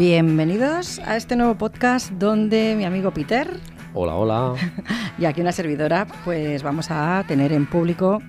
Bienvenidos 0.00 0.98
a 1.00 1.18
este 1.18 1.36
nuevo 1.36 1.56
podcast 1.56 2.10
donde 2.12 2.74
mi 2.74 2.86
amigo 2.86 3.10
Peter 3.10 3.60
Hola, 3.92 4.14
hola. 4.14 4.54
y 5.18 5.26
aquí 5.26 5.42
una 5.42 5.52
servidora 5.52 6.06
pues 6.24 6.62
vamos 6.62 6.90
a 6.90 7.22
tener 7.28 7.52
en 7.52 7.66
público 7.66 8.22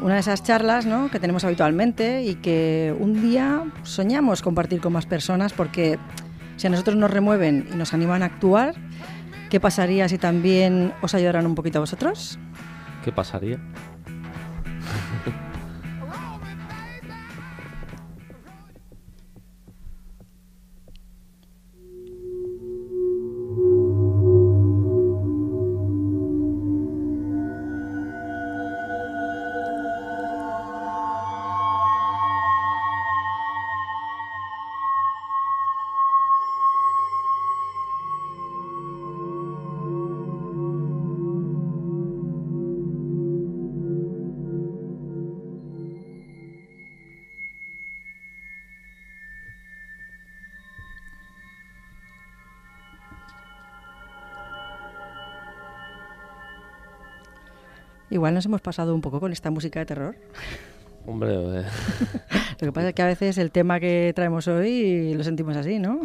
una 0.00 0.14
de 0.14 0.20
esas 0.20 0.42
charlas 0.42 0.86
¿no? 0.86 1.12
que 1.12 1.20
tenemos 1.20 1.44
habitualmente 1.44 2.24
y 2.24 2.34
que 2.34 2.92
un 2.98 3.22
día 3.22 3.62
soñamos 3.84 4.42
compartir 4.42 4.80
con 4.80 4.92
más 4.92 5.06
personas 5.06 5.52
porque 5.52 6.00
si 6.56 6.66
a 6.66 6.70
nosotros 6.70 6.96
nos 6.96 7.12
remueven 7.12 7.68
y 7.72 7.76
nos 7.76 7.94
animan 7.94 8.24
a 8.24 8.26
actuar, 8.26 8.74
¿qué 9.50 9.60
pasaría 9.60 10.08
si 10.08 10.18
también 10.18 10.92
os 11.00 11.14
ayudaran 11.14 11.46
un 11.46 11.54
poquito 11.54 11.78
a 11.78 11.82
vosotros? 11.82 12.40
¿Qué 13.04 13.12
pasaría? 13.12 13.60
Igual 58.14 58.32
nos 58.32 58.46
hemos 58.46 58.60
pasado 58.60 58.94
un 58.94 59.00
poco 59.00 59.18
con 59.18 59.32
esta 59.32 59.50
música 59.50 59.80
de 59.80 59.86
terror. 59.86 60.14
Hombre, 61.06 61.34
eh, 61.34 61.64
Lo 62.60 62.66
que 62.68 62.72
pasa 62.72 62.88
es 62.90 62.94
que 62.94 63.02
a 63.02 63.06
veces 63.06 63.38
el 63.38 63.50
tema 63.50 63.80
que 63.80 64.12
traemos 64.14 64.46
hoy 64.46 65.12
lo 65.14 65.24
sentimos 65.24 65.56
así, 65.56 65.80
¿no? 65.80 66.02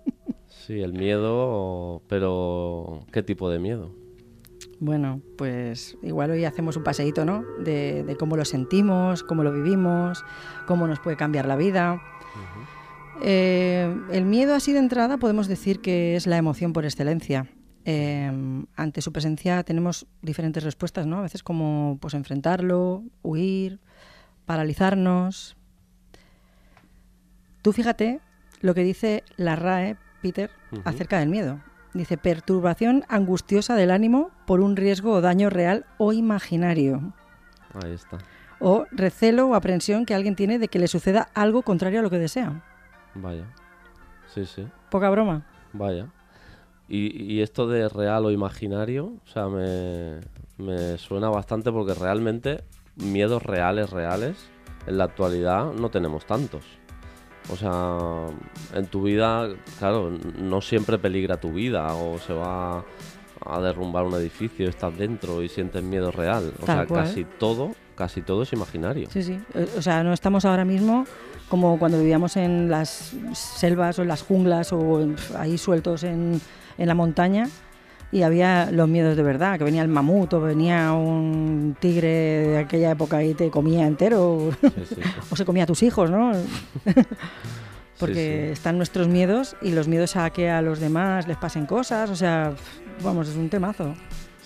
sí, 0.48 0.80
el 0.80 0.94
miedo, 0.94 2.00
pero 2.08 3.04
¿qué 3.12 3.22
tipo 3.22 3.50
de 3.50 3.58
miedo? 3.58 3.94
Bueno, 4.78 5.20
pues 5.36 5.98
igual 6.02 6.30
hoy 6.30 6.46
hacemos 6.46 6.78
un 6.78 6.82
paseíto, 6.82 7.26
¿no? 7.26 7.44
De, 7.62 8.04
de 8.04 8.16
cómo 8.16 8.38
lo 8.38 8.46
sentimos, 8.46 9.22
cómo 9.22 9.44
lo 9.44 9.52
vivimos, 9.52 10.24
cómo 10.66 10.86
nos 10.86 10.98
puede 10.98 11.18
cambiar 11.18 11.44
la 11.44 11.56
vida. 11.56 12.00
Eh, 13.22 13.94
el 14.10 14.24
miedo 14.24 14.54
así 14.54 14.72
de 14.72 14.78
entrada 14.78 15.18
podemos 15.18 15.46
decir 15.46 15.80
que 15.80 16.16
es 16.16 16.26
la 16.26 16.38
emoción 16.38 16.72
por 16.72 16.86
excelencia. 16.86 17.50
Eh, 17.92 18.30
ante 18.76 19.02
su 19.02 19.12
presencia 19.12 19.64
tenemos 19.64 20.06
diferentes 20.22 20.62
respuestas, 20.62 21.06
¿no? 21.06 21.18
A 21.18 21.22
veces 21.22 21.42
como 21.42 21.98
pues 22.00 22.14
enfrentarlo, 22.14 23.02
huir, 23.22 23.80
paralizarnos. 24.46 25.56
Tú 27.62 27.72
fíjate 27.72 28.20
lo 28.60 28.74
que 28.74 28.84
dice 28.84 29.24
la 29.36 29.56
RAE, 29.56 29.96
Peter, 30.22 30.50
acerca 30.84 31.18
del 31.18 31.30
miedo. 31.30 31.60
Dice 31.92 32.16
perturbación 32.16 33.02
angustiosa 33.08 33.74
del 33.74 33.90
ánimo 33.90 34.30
por 34.46 34.60
un 34.60 34.76
riesgo 34.76 35.12
o 35.12 35.20
daño 35.20 35.50
real 35.50 35.84
o 35.98 36.12
imaginario. 36.12 37.12
Ahí 37.82 37.92
está. 37.92 38.18
O 38.60 38.86
recelo 38.92 39.48
o 39.48 39.54
aprensión 39.56 40.06
que 40.06 40.14
alguien 40.14 40.36
tiene 40.36 40.60
de 40.60 40.68
que 40.68 40.78
le 40.78 40.86
suceda 40.86 41.28
algo 41.34 41.62
contrario 41.62 41.98
a 41.98 42.02
lo 42.04 42.10
que 42.10 42.18
desea. 42.18 42.62
Vaya. 43.16 43.46
Sí, 44.32 44.46
sí. 44.46 44.68
Poca 44.90 45.10
broma. 45.10 45.44
Vaya. 45.72 46.06
Y, 46.90 47.34
y 47.34 47.40
esto 47.40 47.68
de 47.68 47.88
real 47.88 48.26
o 48.26 48.30
imaginario, 48.32 49.12
o 49.24 49.28
sea, 49.32 49.46
me, 49.46 50.18
me 50.58 50.98
suena 50.98 51.28
bastante 51.30 51.70
porque 51.70 51.94
realmente 51.94 52.64
miedos 52.96 53.42
reales, 53.44 53.90
reales, 53.90 54.36
en 54.86 54.98
la 54.98 55.04
actualidad 55.04 55.72
no 55.72 55.88
tenemos 55.90 56.26
tantos. 56.26 56.64
O 57.52 57.56
sea, 57.56 58.26
en 58.74 58.86
tu 58.86 59.02
vida, 59.02 59.48
claro, 59.78 60.10
no 60.38 60.60
siempre 60.60 60.98
peligra 60.98 61.38
tu 61.40 61.52
vida 61.52 61.94
o 61.94 62.18
se 62.18 62.32
va 62.32 62.84
a 63.46 63.60
derrumbar 63.60 64.04
un 64.04 64.14
edificio, 64.14 64.68
estás 64.68 64.96
dentro 64.98 65.42
y 65.42 65.48
sientes 65.48 65.82
miedo 65.82 66.10
real. 66.10 66.52
O 66.60 66.66
Tal 66.66 66.76
sea, 66.78 66.86
cual. 66.86 67.04
casi 67.04 67.24
todo, 67.24 67.70
casi 67.94 68.20
todo 68.20 68.42
es 68.42 68.52
imaginario. 68.52 69.08
Sí, 69.10 69.22
sí. 69.22 69.38
Eh, 69.54 69.66
O 69.78 69.82
sea, 69.82 70.02
no 70.02 70.12
estamos 70.12 70.44
ahora 70.44 70.64
mismo 70.64 71.06
como 71.48 71.78
cuando 71.78 71.98
vivíamos 71.98 72.36
en 72.36 72.68
las 72.68 73.12
selvas 73.32 73.98
o 73.98 74.02
en 74.02 74.08
las 74.08 74.22
junglas 74.22 74.72
o 74.72 75.08
ahí 75.36 75.56
sueltos 75.58 76.04
en, 76.04 76.40
en 76.80 76.88
la 76.88 76.94
montaña 76.94 77.48
y 78.12 78.22
había 78.22 78.70
los 78.72 78.88
miedos 78.88 79.16
de 79.16 79.22
verdad, 79.22 79.58
que 79.58 79.64
venía 79.64 79.82
el 79.82 79.88
mamut 79.88 80.32
o 80.34 80.40
venía 80.40 80.92
un 80.92 81.76
tigre 81.78 82.08
de 82.08 82.58
aquella 82.58 82.90
época 82.90 83.22
y 83.22 83.34
te 83.34 83.50
comía 83.50 83.86
entero 83.86 84.50
Sí, 84.60 84.68
sí, 84.88 84.94
sí. 84.96 85.00
o 85.30 85.36
se 85.36 85.44
comía 85.44 85.64
a 85.64 85.66
tus 85.66 85.82
hijos, 85.84 86.10
¿no? 86.10 86.32
Porque 88.00 88.50
están 88.50 88.78
nuestros 88.78 89.08
miedos 89.08 89.56
y 89.60 89.72
los 89.72 89.86
miedos 89.86 90.16
a 90.16 90.30
que 90.30 90.48
a 90.48 90.62
los 90.62 90.80
demás 90.80 91.28
les 91.28 91.36
pasen 91.36 91.66
cosas, 91.66 92.08
o 92.08 92.16
sea, 92.16 92.54
vamos, 93.04 93.28
es 93.28 93.36
un 93.36 93.50
temazo. 93.50 93.94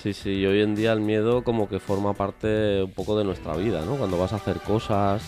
Sí, 0.03 0.12
sí, 0.12 0.31
y 0.31 0.47
hoy 0.47 0.61
en 0.61 0.75
día 0.75 0.93
el 0.93 1.00
miedo 1.00 1.44
como 1.44 1.69
que 1.69 1.78
forma 1.78 2.15
parte 2.15 2.83
un 2.83 2.91
poco 2.91 3.17
de 3.17 3.25
nuestra 3.25 3.55
vida, 3.55 3.84
¿no? 3.87 3.94
Cuando 3.94 4.19
vas 4.19 4.33
a 4.33 4.37
hacer 4.37 4.59
cosas, 4.59 5.23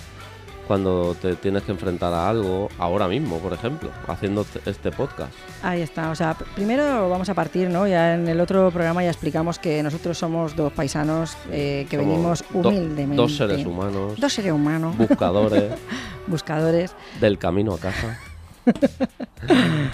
cuando 0.67 1.15
te 1.21 1.35
tienes 1.37 1.63
que 1.63 1.73
enfrentar 1.73 2.13
a 2.13 2.29
algo, 2.29 2.69
ahora 2.79 3.09
mismo, 3.09 3.39
por 3.39 3.53
ejemplo, 3.53 3.91
haciendo 4.09 4.45
este 4.67 4.91
podcast. 4.91 5.33
Ahí 5.63 5.81
está, 5.83 6.11
o 6.11 6.15
sea, 6.15 6.37
pr- 6.37 6.45
primero 6.55 7.09
vamos 7.09 7.29
a 7.29 7.35
partir, 7.35 7.69
¿no? 7.71 7.87
Ya 7.87 8.15
en 8.15 8.27
el 8.29 8.41
otro 8.41 8.71
programa 8.71 9.03
ya 9.03 9.11
explicamos 9.11 9.59
que 9.59 9.83
nosotros 9.83 10.19
somos 10.19 10.57
dos 10.57 10.73
paisanos 10.73 11.37
eh, 11.51 11.87
que 11.89 11.97
Somos 11.97 12.11
venimos 12.11 12.45
do- 12.53 12.69
humildemente. 12.69 13.17
dos 13.17 13.37
seres 13.37 13.65
humanos, 13.65 14.21
Dos 14.21 14.33
seres 14.33 14.53
humanos, 14.53 14.97
buscadores 14.99 15.73
buscadores. 16.27 16.95
del 17.21 17.39
camino 17.39 17.75
a 17.75 17.79
casa. 17.79 18.19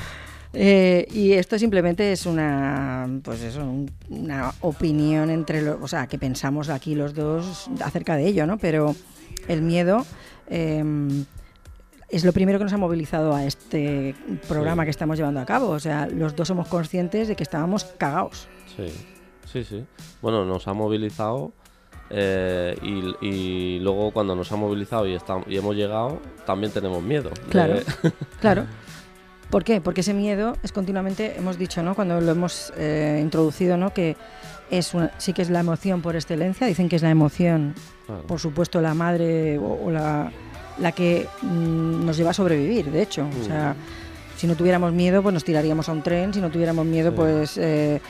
Eh, 0.54 1.06
y 1.10 1.32
esto 1.32 1.58
simplemente 1.58 2.12
es 2.12 2.26
una, 2.26 3.08
pues 3.22 3.40
eso, 3.42 3.60
un- 3.60 3.90
una 4.10 4.52
opinión 4.60 5.30
entre 5.30 5.62
los, 5.62 5.78
o 5.80 5.88
sea, 5.88 6.06
que 6.06 6.18
pensamos 6.18 6.68
aquí 6.68 6.94
los 6.94 7.14
dos 7.14 7.70
acerca 7.82 8.16
de 8.16 8.26
ello, 8.26 8.46
¿no? 8.46 8.58
Pero 8.58 8.94
el 9.48 9.62
miedo 9.62 10.04
eh, 10.48 11.24
es 12.08 12.24
lo 12.24 12.32
primero 12.32 12.58
que 12.58 12.64
nos 12.64 12.72
ha 12.72 12.76
movilizado 12.78 13.34
a 13.34 13.44
este 13.44 14.14
programa 14.48 14.82
Sí. 14.82 14.86
que 14.86 14.90
estamos 14.90 15.16
llevando 15.16 15.40
a 15.40 15.46
cabo. 15.46 15.68
O 15.70 15.80
sea, 15.80 16.06
los 16.06 16.36
dos 16.36 16.48
somos 16.48 16.68
conscientes 16.68 17.28
de 17.28 17.36
que 17.36 17.42
estábamos 17.42 17.84
cagados. 17.84 18.48
Sí, 18.76 18.88
sí, 19.50 19.64
sí. 19.64 19.84
Bueno, 20.20 20.44
nos 20.44 20.68
ha 20.68 20.74
movilizado 20.74 21.52
eh, 22.10 22.76
y, 22.82 23.26
y 23.26 23.78
luego 23.80 24.10
cuando 24.10 24.36
nos 24.36 24.52
ha 24.52 24.56
movilizado 24.56 25.06
y, 25.08 25.16
hemos 25.56 25.74
llegado, 25.76 26.20
también 26.44 26.70
tenemos 26.72 27.02
miedo. 27.02 27.30
de- 27.30 27.40
Claro. 27.50 27.74
Claro. 28.40 28.66
¿Por 29.48 29.64
qué? 29.64 29.80
Porque 29.82 30.00
ese 30.02 30.14
miedo 30.14 30.56
es 30.62 30.72
continuamente, 30.72 31.36
hemos 31.38 31.58
dicho, 31.58 31.82
¿no? 31.82 31.94
Cuando 31.94 32.20
lo 32.20 32.32
hemos 32.32 32.72
eh, 32.76 33.18
introducido, 33.22 33.76
¿no? 33.76 33.92
Que 33.92 34.16
es 34.70 34.92
una- 34.94 35.10
sí 35.18 35.32
que 35.34 35.42
es 35.42 35.50
la 35.50 35.60
emoción 35.60 36.00
por 36.02 36.14
excelencia. 36.16 36.66
Dicen 36.66 36.88
que 36.88 36.96
es 36.96 37.02
la 37.02 37.10
emoción, 37.10 37.74
Claro. 38.12 38.26
por 38.26 38.38
supuesto, 38.40 38.80
la 38.80 38.94
madre 38.94 39.58
o, 39.58 39.86
o 39.86 39.90
la, 39.90 40.30
la 40.78 40.92
que 40.92 41.26
mm, 41.42 42.04
nos 42.06 42.16
lleva 42.16 42.30
a 42.30 42.34
sobrevivir, 42.34 42.90
de 42.90 43.02
hecho. 43.02 43.26
O 43.40 43.44
sea, 43.44 43.74
si 44.36 44.46
no 44.46 44.54
tuviéramos 44.56 44.92
miedo, 44.92 45.22
pues 45.22 45.32
nos 45.32 45.44
tiraríamos 45.44 45.88
a 45.88 45.92
un 45.92 46.02
tren. 46.02 46.32
Si 46.34 46.40
no 46.40 46.50
tuviéramos 46.50 46.84
miedo, 46.86 47.10
Sí. 47.10 47.16
pues 47.16 47.58
eh, 47.58 48.00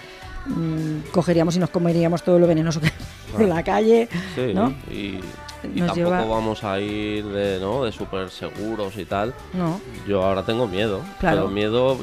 mm, 0.46 1.10
cogeríamos 1.12 1.56
y 1.56 1.58
nos 1.58 1.70
comeríamos 1.70 2.22
todo 2.22 2.38
lo 2.38 2.46
venenoso 2.46 2.80
que 2.80 2.90
por 3.30 3.40
Claro. 3.40 3.54
la 3.54 3.62
calle. 3.62 4.08
Sí, 4.34 4.52
¿no? 4.54 4.74
y 4.90 5.20
Y 5.64 5.78
tampoco 5.78 5.94
lleva... 5.94 6.24
vamos 6.24 6.64
a 6.64 6.80
ir 6.80 7.24
de, 7.26 7.60
¿no? 7.60 7.84
de 7.84 7.92
súper 7.92 8.30
seguros 8.30 8.96
y 8.98 9.04
tal. 9.04 9.32
No, 9.54 9.80
Yo 10.08 10.22
ahora 10.24 10.42
tengo 10.44 10.66
miedo. 10.66 11.00
Claro. 11.20 11.42
Pero 11.42 11.48
miedo 11.48 11.98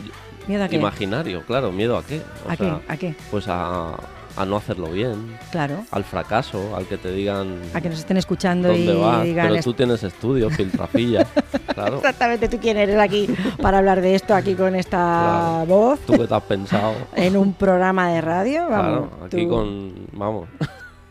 miedo 0.48 0.64
a 0.64 0.68
qué. 0.70 0.78
imaginario, 0.78 1.44
claro. 1.46 1.72
¿Miedo 1.72 1.98
a 1.98 2.04
qué? 2.04 2.22
O 2.48 2.52
¿A 2.52 2.56
qué? 2.58 2.74
¿A 2.88 2.98
qué? 2.98 3.16
Pues 3.30 3.46
a, 3.48 3.96
a 4.40 4.46
no 4.46 4.56
hacerlo 4.58 4.88
bien, 4.92 5.38
Claro. 5.52 5.84
al 5.92 6.04
fracaso, 6.04 6.76
al 6.76 6.86
que 6.88 6.98
te 6.98 7.12
digan 7.12 7.60
A 7.74 7.82
que 7.82 7.90
nos 7.90 8.00
estén 8.00 8.18
escuchando 8.18 8.70
dónde 8.70 8.94
y 8.94 8.98
vas. 8.98 9.24
digan... 9.24 9.48
Pero 9.48 9.60
"Es- 9.60 9.66
tú 9.66 9.74
tienes 9.74 10.02
estudios, 10.04 10.54
filtrafilla. 10.58 11.26
claro. 11.74 11.98
Exactamente, 11.98 12.48
tú 12.48 12.58
quién 12.60 12.78
eres 12.78 12.98
aquí 12.98 13.28
para 13.62 13.80
hablar 13.80 14.02
de 14.02 14.16
esto 14.16 14.34
aquí 14.34 14.56
con 14.56 14.76
esta 14.76 14.98
Claro. 14.98 15.66
voz 15.68 16.00
¿Tú 16.02 16.14
qué 16.14 16.28
te 16.28 16.34
has 16.34 16.44
pensado? 16.44 16.94
en 17.16 17.36
un 17.38 17.54
programa 17.54 18.10
de 18.12 18.22
radio. 18.22 18.70
Vamos, 18.70 19.10
claro, 19.10 19.26
aquí 19.26 19.44
tú- 19.44 19.50
con. 19.50 19.94
Vamos. 20.14 20.48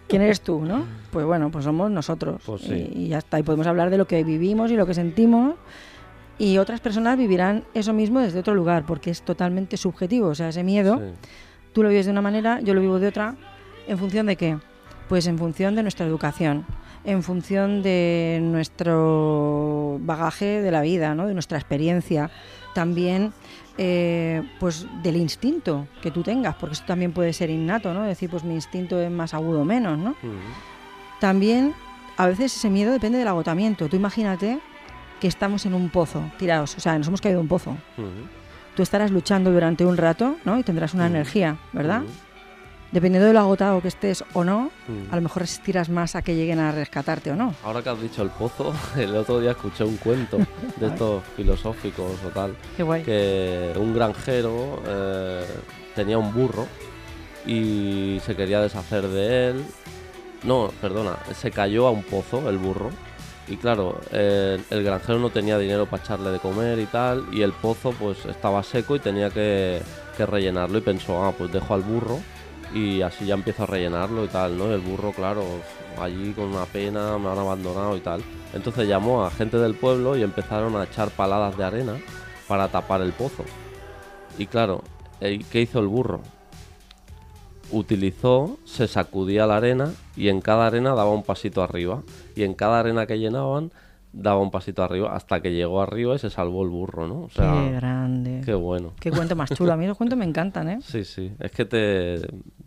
¿Quién 0.09 0.23
eres 0.23 0.41
tú, 0.41 0.61
no? 0.65 0.87
Pues 1.11 1.27
bueno, 1.27 1.51
pues 1.51 1.67
somos 1.67 1.91
nosotros. 1.91 2.41
Pues 2.47 2.63
sí. 2.63 2.91
y, 2.95 3.03
y 3.05 3.09
ya 3.09 3.19
está. 3.19 3.39
Y 3.39 3.43
podemos 3.43 3.67
hablar 3.67 3.91
de 3.91 3.99
lo 3.99 4.07
que 4.07 4.25
vivimos 4.25 4.71
y 4.71 4.77
lo 4.77 4.87
que 4.87 4.95
sentimos. 4.95 5.55
Y 6.39 6.57
otras 6.57 6.81
personas 6.81 7.19
vivirán 7.19 7.65
eso 7.75 7.93
mismo 7.93 8.21
desde 8.21 8.39
otro 8.39 8.55
lugar, 8.55 8.85
porque 8.87 9.11
es 9.11 9.21
totalmente 9.23 9.77
subjetivo. 9.77 10.29
O 10.29 10.35
sea, 10.35 10.49
ese 10.49 10.63
miedo, 10.63 10.97
Sí. 10.99 11.29
Tú 11.79 11.85
lo 11.85 11.91
vives 11.91 12.07
de 12.07 12.11
una 12.11 12.23
manera, 12.23 12.59
yo 12.61 12.75
lo 12.75 12.81
vivo 12.81 12.99
de 12.99 13.07
otra. 13.07 13.37
¿En 13.87 13.99
función 13.99 14.27
de 14.27 14.35
qué? 14.35 14.59
Pues 15.09 15.29
en 15.29 15.39
función 15.39 15.77
de 15.77 15.83
nuestra 15.83 16.05
educación, 16.07 16.67
en 17.05 17.23
función 17.23 17.85
de 17.85 18.41
nuestro 18.43 20.01
bagaje 20.01 20.61
de 20.61 20.73
la 20.73 20.83
vida, 20.83 21.15
¿no? 21.15 21.29
de 21.29 21.35
nuestra 21.35 21.57
experiencia. 21.57 22.33
También 22.75 23.33
eh, 23.77 24.43
pues 24.59 24.89
del 25.05 25.19
instinto 25.19 25.87
que 26.03 26.11
tú 26.11 26.25
tengas, 26.25 26.57
porque 26.57 26.73
eso 26.73 26.83
también 26.85 27.13
puede 27.13 27.33
ser 27.33 27.49
innato, 27.49 27.95
¿no? 27.95 28.03
Decir, 28.03 28.29
pues 28.29 28.43
mi 28.43 28.55
instinto 28.55 29.01
es 29.01 29.09
más 29.13 29.33
agudo 29.33 29.61
o 29.61 29.65
menos, 29.65 29.97
¿no? 29.97 30.11
Mm. 30.21 31.21
También, 31.21 31.75
a 32.17 32.27
veces 32.27 32.57
ese 32.57 32.71
miedo 32.71 32.91
depende 32.91 33.19
del 33.19 33.29
agotamiento. 33.29 33.89
Tú 33.89 33.95
imagínate 33.95 34.59
que 35.21 35.29
estamos 35.29 35.65
en 35.65 35.75
un 35.75 35.91
pozo, 35.91 36.25
tirados, 36.41 36.77
o 36.77 36.81
sea, 36.81 36.99
nos 36.99 37.07
hemos 37.07 37.21
caído 37.21 37.39
en 37.39 37.43
un 37.43 37.49
pozo. 37.49 37.71
Mm. 37.97 38.38
Tú 38.79 38.83
estarás 38.85 39.11
luchando 39.11 39.51
durante 39.51 39.85
un 39.85 39.97
rato, 39.97 40.37
¿no? 40.45 40.57
Y 40.57 40.63
tendrás 40.63 40.95
una 40.95 41.09
Mm. 41.09 41.15
energía, 41.17 41.57
¿verdad? 41.73 42.03
Mm. 42.03 42.93
Dependiendo 42.93 43.27
de 43.27 43.33
lo 43.33 43.41
agotado 43.41 43.83
que 43.83 43.89
estés 43.89 44.23
o 44.35 44.45
no, 44.45 44.71
Mm. 44.87 45.11
a 45.13 45.17
lo 45.17 45.23
mejor 45.23 45.43
resistirás 45.43 45.89
más 45.89 46.15
a 46.15 46.23
que 46.23 46.37
lleguen 46.37 46.61
a 46.61 46.71
rescatarte 46.71 47.33
o 47.33 47.35
no. 47.35 47.57
Ahora 47.65 47.83
que 47.83 47.89
has 47.89 48.01
dicho 48.01 48.23
el 48.23 48.31
pozo, 48.31 48.73
el 48.97 49.17
otro 49.17 49.41
día 49.41 49.51
escuché 49.51 49.83
un 49.83 49.97
cuento 49.97 50.39
de 50.77 50.87
estos 50.87 51.25
filosóficos 51.37 52.13
o 52.25 52.29
tal, 52.29 52.55
Qué 52.77 52.85
guay. 52.85 53.03
que 53.03 53.73
un 53.77 53.93
granjero 53.93 54.81
eh, 54.87 55.45
tenía 55.97 56.17
un 56.17 56.33
burro 56.33 56.69
y 57.45 58.21
se 58.25 58.37
quería 58.37 58.61
deshacer 58.61 59.09
de 59.09 59.49
él. 59.49 59.65
No, 60.45 60.71
perdona, 60.81 61.17
se 61.35 61.51
cayó 61.51 61.89
a 61.89 61.91
un 61.91 62.05
pozo 62.05 62.49
el 62.49 62.59
burro. 62.59 62.91
Y 63.51 63.57
claro, 63.57 63.99
el 64.13 64.85
granjero 64.85 65.19
no 65.19 65.31
tenía 65.31 65.59
dinero 65.59 65.87
para 65.87 66.03
echarle 66.03 66.31
de 66.31 66.39
comer 66.39 66.79
y 66.79 66.87
tal, 66.87 67.27
y 67.33 67.43
el 67.43 67.53
pozo 67.53 67.93
pues 67.93 68.27
estaba 68.27 68.63
seco 68.63 68.95
y 68.97 69.01
tenía 69.01 69.31
que, 69.31 69.81
que 70.17 70.27
rellenarlo 70.27 70.79
y 70.79 70.83
pensó, 70.83 71.25
ah, 71.25 71.33
pues 71.37 71.51
dejo 71.51 71.73
al 71.73 71.83
burro 71.83 72.19
y 72.75 73.01
así 73.01 73.27
ya 73.27 73.35
empiezo 73.35 73.63
a 73.63 73.67
rellenarlo 73.67 74.25
y 74.25 74.29
tal, 74.29 74.59
¿no? 74.59 74.73
El 74.73 74.81
burro, 74.81 75.13
claro, 75.13 75.45
allí 76.01 76.33
con 76.33 76.47
una 76.47 76.67
pena, 76.67 77.17
me 77.19 77.31
han 77.31 77.39
abandonado 77.39 77.97
y 77.97 78.01
tal. 78.01 78.23
Entonces 78.53 78.87
llamó 78.89 79.25
a 79.25 79.31
gente 79.31 79.59
del 79.59 79.75
pueblo 79.75 80.17
y 80.17 80.23
empezaron 80.23 80.77
a 80.77 80.85
echar 80.85 81.11
paladas 81.11 81.57
de 81.57 81.65
arena 81.65 81.97
para 82.47 82.69
tapar 82.69 83.01
el 83.01 83.13
pozo. 83.13 83.45
Y 84.37 84.47
claro, 84.47 84.83
eh, 85.21 85.41
¿qué 85.51 85.63
hizo 85.63 85.81
el 85.81 85.87
burro? 85.87 86.21
Utilizó, 87.71 88.59
se 88.65 88.89
sacudía 88.89 89.47
la 89.47 89.57
arena 89.59 89.93
y 90.17 90.29
en 90.29 90.41
cada 90.41 90.67
arena 90.67 90.95
daba 90.95 91.11
un 91.13 91.23
pasito 91.23 91.63
arriba. 91.63 92.03
Y 92.35 92.43
en 92.45 92.55
cada 92.55 92.81
arena 92.81 93.07
que 93.07 93.19
llenaban 93.19 93.71
daba 94.13 94.41
un 94.41 94.51
pasito 94.51 94.83
arriba 94.83 95.15
hasta 95.15 95.41
que 95.43 95.53
llegó 95.53 95.83
arriba 95.83 96.15
y 96.15 96.19
se 96.19 96.31
salvó 96.31 96.63
el 96.65 96.71
burro, 96.71 97.07
¿no? 97.07 97.21
O 97.25 97.31
sea, 97.31 97.53
Qué 97.53 97.73
grande. 97.73 98.41
qué 98.45 98.55
bueno. 98.55 98.93
Qué 98.99 99.11
cuento 99.11 99.37
más 99.37 99.51
chulo. 99.51 99.73
A 99.73 99.77
mí 99.77 99.87
los 99.87 99.97
cuentos 99.99 100.19
me 100.19 100.25
encantan, 100.25 100.69
¿eh? 100.69 100.79
Sí, 100.83 101.05
sí. 101.05 101.31
Es 101.39 101.51
que 101.53 101.67
te, 101.67 102.21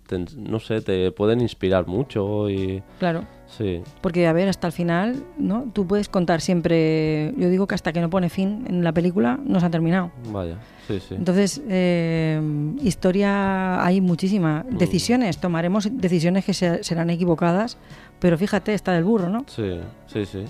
te- 0.07 0.25
no 0.37 0.59
sé, 0.59 0.81
te 0.81 1.11
pueden 1.11 1.41
inspirar 1.41 1.87
mucho 1.87 2.47
y 2.47 2.83
Claro. 2.99 3.23
sí. 3.47 3.81
Porque, 4.01 4.27
a 4.27 4.33
ver, 4.33 4.49
hasta 4.49 4.67
el 4.67 4.73
final, 4.73 5.23
¿no? 5.39 5.65
Tú 5.73 5.87
puedes 5.87 6.09
contar 6.09 6.41
siempre. 6.41 7.33
Yo 7.35 7.49
digo 7.49 7.65
que 7.65 7.73
hasta 7.73 7.91
que 7.91 8.01
no 8.01 8.09
pone 8.11 8.29
fin 8.29 8.65
en 8.69 8.83
la 8.83 8.91
película 8.91 9.39
no 9.43 9.59
se 9.59 9.65
ha 9.65 9.69
terminado. 9.71 10.11
Vaya, 10.31 10.57
sí, 10.99 11.05
sí. 11.09 11.15
Entonces, 11.15 11.61
eh, 11.69 12.39
historia 12.81 13.83
hay 13.83 14.01
muchísima. 14.01 14.65
Mm. 14.69 14.77
Decisiones, 14.77 15.37
tomaremos 15.39 15.87
decisiones 15.91 16.45
que 16.45 16.53
se- 16.53 16.83
serán 16.83 17.09
equivocadas, 17.09 17.77
pero 18.19 18.37
fíjate, 18.37 18.73
está 18.73 18.93
del 18.93 19.03
burro, 19.03 19.29
¿no? 19.29 19.45
Sí, 19.47 19.79
sí, 20.07 20.25
sí. 20.25 20.43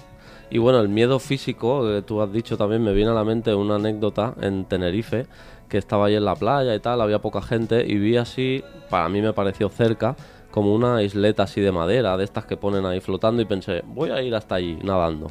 Y 0.50 0.58
bueno, 0.58 0.80
el 0.82 0.90
miedo 0.90 1.18
físico, 1.20 1.84
que 1.88 2.02
tú 2.02 2.22
has 2.22 2.32
dicho 2.32 2.58
también, 2.58 2.84
me 2.84 2.92
viene 2.94 3.12
a 3.12 3.14
la 3.14 3.24
mente 3.24 3.54
una 3.56 3.76
anécdota 3.76 4.34
en 4.42 4.66
Tenerife, 4.66 5.26
que 5.70 5.78
estaba 5.78 6.08
ahí 6.08 6.16
en 6.16 6.26
la 6.26 6.36
playa 6.36 6.76
y 6.76 6.80
tal, 6.82 7.00
había 7.00 7.20
poca 7.20 7.42
gente, 7.42 7.86
y 7.88 7.96
vi 7.98 8.18
así, 8.18 8.62
para 8.90 9.08
mí 9.08 9.22
me 9.22 9.32
pareció 9.32 9.70
cerca, 9.70 10.18
como 10.52 10.76
una 10.76 11.02
isleta 11.02 11.44
así 11.44 11.62
de 11.62 11.72
madera, 11.72 12.18
de 12.18 12.26
estas 12.26 12.46
que 12.46 12.58
ponen 12.58 12.86
ahí 12.86 13.00
flotando, 13.00 13.42
y 13.42 13.46
pensé, 13.46 13.82
voy 13.88 14.10
a 14.10 14.22
ir 14.22 14.36
hasta 14.36 14.56
allí, 14.56 14.78
nadando. 14.84 15.28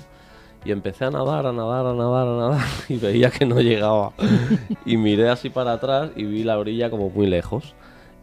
Y 0.64 0.72
empecé 0.72 1.06
a 1.06 1.10
nadar, 1.10 1.46
a 1.46 1.52
nadar, 1.52 1.86
a 1.86 1.94
nadar, 1.94 2.28
a 2.28 2.36
nadar, 2.36 2.64
y 2.88 2.96
veía 2.96 3.30
que 3.30 3.46
no 3.46 3.60
llegaba. 3.60 4.12
Y 4.84 4.96
miré 4.96 5.28
así 5.30 5.48
para 5.50 5.72
atrás 5.72 6.10
y 6.16 6.24
vi 6.24 6.42
la 6.44 6.58
orilla 6.58 6.90
como 6.90 7.08
muy 7.10 7.26
lejos. 7.26 7.74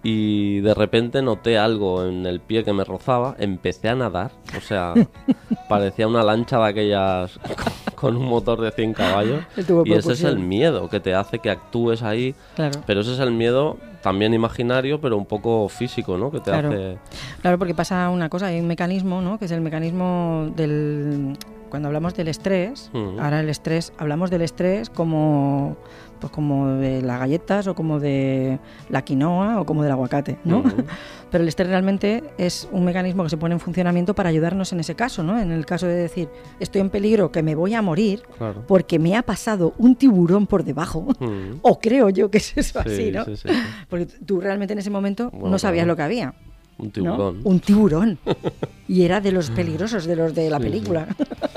Y 0.03 0.59
de 0.61 0.73
repente 0.75 1.21
noté 1.23 1.57
algo 1.57 2.05
en 2.05 2.25
el 2.27 2.39
pie 2.39 2.63
que 2.63 2.71
me 2.71 2.83
rozaba, 2.83 3.35
empecé 3.39 3.89
a 3.89 3.95
nadar, 3.95 4.31
o 4.55 4.61
sea, 4.61 4.93
parecía 5.69 6.07
una 6.07 6.23
lancha 6.23 6.59
de 6.59 6.65
aquellas 6.65 7.39
con 7.95 8.15
un 8.15 8.25
motor 8.25 8.61
de 8.61 8.71
100 8.71 8.93
caballos. 8.93 9.41
Y 9.85 9.93
ese 9.93 10.13
es 10.13 10.23
el 10.23 10.37
miedo 10.37 10.87
que 10.87 10.99
te 10.99 11.15
hace 11.15 11.39
que 11.39 11.49
actúes 11.49 12.03
ahí, 12.03 12.35
Claro. 12.55 12.79
pero 12.85 13.01
ese 13.01 13.13
es 13.13 13.19
el 13.19 13.31
miedo 13.31 13.77
también 14.03 14.33
imaginario, 14.35 15.01
pero 15.01 15.17
un 15.17 15.25
poco 15.25 15.67
físico, 15.67 16.17
¿no? 16.17 16.29
Que 16.31 16.39
te 16.39 16.51
Claro. 16.51 16.69
hace... 16.69 16.97
Claro, 17.41 17.57
porque 17.57 17.73
pasa 17.73 18.09
una 18.09 18.29
cosa, 18.29 18.45
hay 18.45 18.59
un 18.61 18.67
mecanismo, 18.67 19.21
¿no? 19.21 19.39
Que 19.39 19.45
es 19.45 19.51
el 19.51 19.61
mecanismo 19.61 20.51
del... 20.55 21.35
Cuando 21.69 21.87
hablamos 21.89 22.15
del 22.15 22.27
estrés, 22.29 22.89
Mm. 22.93 23.19
ahora 23.19 23.39
el 23.41 23.49
estrés, 23.49 23.91
hablamos 23.97 24.29
del 24.29 24.41
estrés 24.41 24.89
como, 24.89 25.75
pues 26.19 26.31
como 26.31 26.67
de 26.69 27.01
las 27.01 27.19
galletas 27.19 27.67
o 27.67 27.75
como 27.75 27.99
de 27.99 28.59
la 28.89 29.01
quinoa 29.03 29.59
o 29.61 29.65
como 29.65 29.83
del 29.83 29.91
aguacate, 29.91 30.37
¿no? 30.45 30.59
Ujú. 30.59 30.67
Pero 31.31 31.41
el 31.41 31.47
estrés 31.49 31.67
realmente 31.67 32.23
es 32.37 32.69
un 32.71 32.85
mecanismo 32.85 33.23
que 33.23 33.29
se 33.29 33.35
pone 33.37 33.53
en 33.53 33.59
funcionamiento 33.59 34.15
para 34.15 34.29
ayudarnos 34.29 34.71
en 34.71 34.79
ese 34.79 34.95
caso, 34.95 35.23
¿no? 35.23 35.37
En 35.39 35.51
el 35.51 35.65
caso 35.65 35.85
de 35.85 35.95
decir, 35.95 36.29
estoy 36.59 36.79
en 36.81 36.89
peligro, 36.89 37.31
que 37.31 37.43
me 37.43 37.53
voy 37.53 37.73
a 37.73 37.81
morir 37.81 38.23
Claro. 38.37 38.63
porque 38.65 38.97
me 38.97 39.15
ha 39.17 39.23
pasado 39.23 39.73
un 39.77 39.95
tiburón 39.95 40.47
por 40.47 40.63
debajo. 40.63 41.05
Mm. 41.19 41.57
o 41.61 41.79
creo 41.79 42.09
yo 42.09 42.31
que 42.31 42.37
es 42.37 42.55
eso 42.57 42.81
Sí, 42.83 42.89
así, 42.89 43.11
¿no? 43.11 43.25
sí, 43.25 43.35
sí. 43.37 43.49
Porque 43.89 44.05
tú 44.05 44.39
realmente 44.39 44.71
en 44.73 44.79
ese 44.79 44.89
momento 44.89 45.29
Bueno, 45.31 45.49
no 45.49 45.59
sabías 45.59 45.83
claro. 45.83 45.93
lo 45.93 45.95
que 45.97 46.03
había. 46.03 46.33
Un 46.79 46.85
¿no? 46.87 46.91
tiburón. 46.91 47.41
Un 47.43 47.59
tiburón. 47.59 48.19
y 48.87 49.03
era 49.03 49.19
de 49.21 49.31
los 49.31 49.49
peligrosos, 49.49 50.05
de 50.05 50.15
los 50.15 50.33
de 50.35 50.49
la 50.49 50.57
Sí, 50.57 50.63
película. 50.63 51.07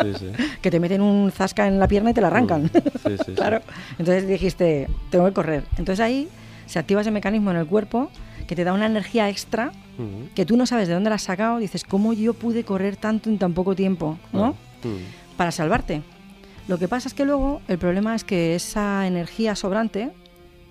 Sí, 0.00 0.12
sí. 0.18 0.26
que 0.62 0.70
te 0.70 0.80
meten 0.80 1.00
un 1.02 1.30
zasca 1.30 1.66
en 1.68 1.78
la 1.78 1.86
pierna 1.88 2.10
y 2.10 2.14
te 2.14 2.20
la 2.20 2.28
arrancan. 2.28 2.64
Mm. 2.64 3.34
Claro. 3.36 3.60
Entonces 3.98 4.26
dijiste, 4.26 4.88
tengo 5.10 5.26
que 5.26 5.32
correr. 5.32 5.64
Entonces 5.78 6.00
ahí 6.00 6.28
se 6.66 6.78
activa 6.78 7.00
ese 7.02 7.10
mecanismo 7.10 7.50
en 7.50 7.56
el 7.58 7.66
cuerpo 7.66 8.10
que 8.46 8.56
te 8.56 8.64
da 8.64 8.72
una 8.72 8.86
energía 8.86 9.28
extra 9.28 9.72
Mm. 9.98 10.32
que 10.34 10.46
tú 10.46 10.56
no 10.56 10.64
sabes 10.64 10.88
de 10.88 10.94
dónde 10.94 11.10
la 11.10 11.16
has 11.16 11.22
sacado. 11.22 11.58
Dices, 11.58 11.84
¿cómo 11.84 12.14
yo 12.14 12.32
pude 12.32 12.64
correr 12.64 12.96
tanto 12.96 13.28
en 13.28 13.36
tan 13.38 13.52
poco 13.52 13.74
tiempo? 13.74 14.16
¿no? 14.32 14.52
Mm. 14.82 15.36
Para 15.36 15.50
salvarte. 15.50 16.00
Lo 16.68 16.78
que 16.78 16.88
pasa 16.88 17.08
es 17.08 17.12
que 17.14 17.26
luego 17.26 17.60
el 17.68 17.76
problema 17.78 18.14
es 18.14 18.24
que 18.24 18.54
esa 18.54 19.06
energía 19.06 19.54
sobrante, 19.56 20.10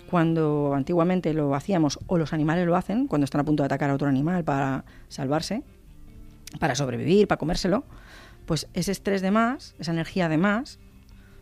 cuando 0.09 0.73
antiguamente 0.75 1.33
lo 1.33 1.53
hacíamos 1.55 1.99
o 2.07 2.17
los 2.17 2.33
animales 2.33 2.65
lo 2.65 2.75
hacen, 2.75 3.07
cuando 3.07 3.25
están 3.25 3.41
a 3.41 3.43
punto 3.43 3.63
de 3.63 3.65
atacar 3.65 3.89
a 3.89 3.93
otro 3.93 4.07
animal 4.07 4.43
para 4.43 4.85
salvarse, 5.07 5.63
para 6.59 6.75
sobrevivir, 6.75 7.27
para 7.27 7.37
comérselo, 7.37 7.83
pues 8.45 8.67
ese 8.73 8.91
estrés 8.91 9.21
de 9.21 9.31
más, 9.31 9.75
esa 9.79 9.91
energía 9.91 10.27
de 10.29 10.37
más, 10.37 10.79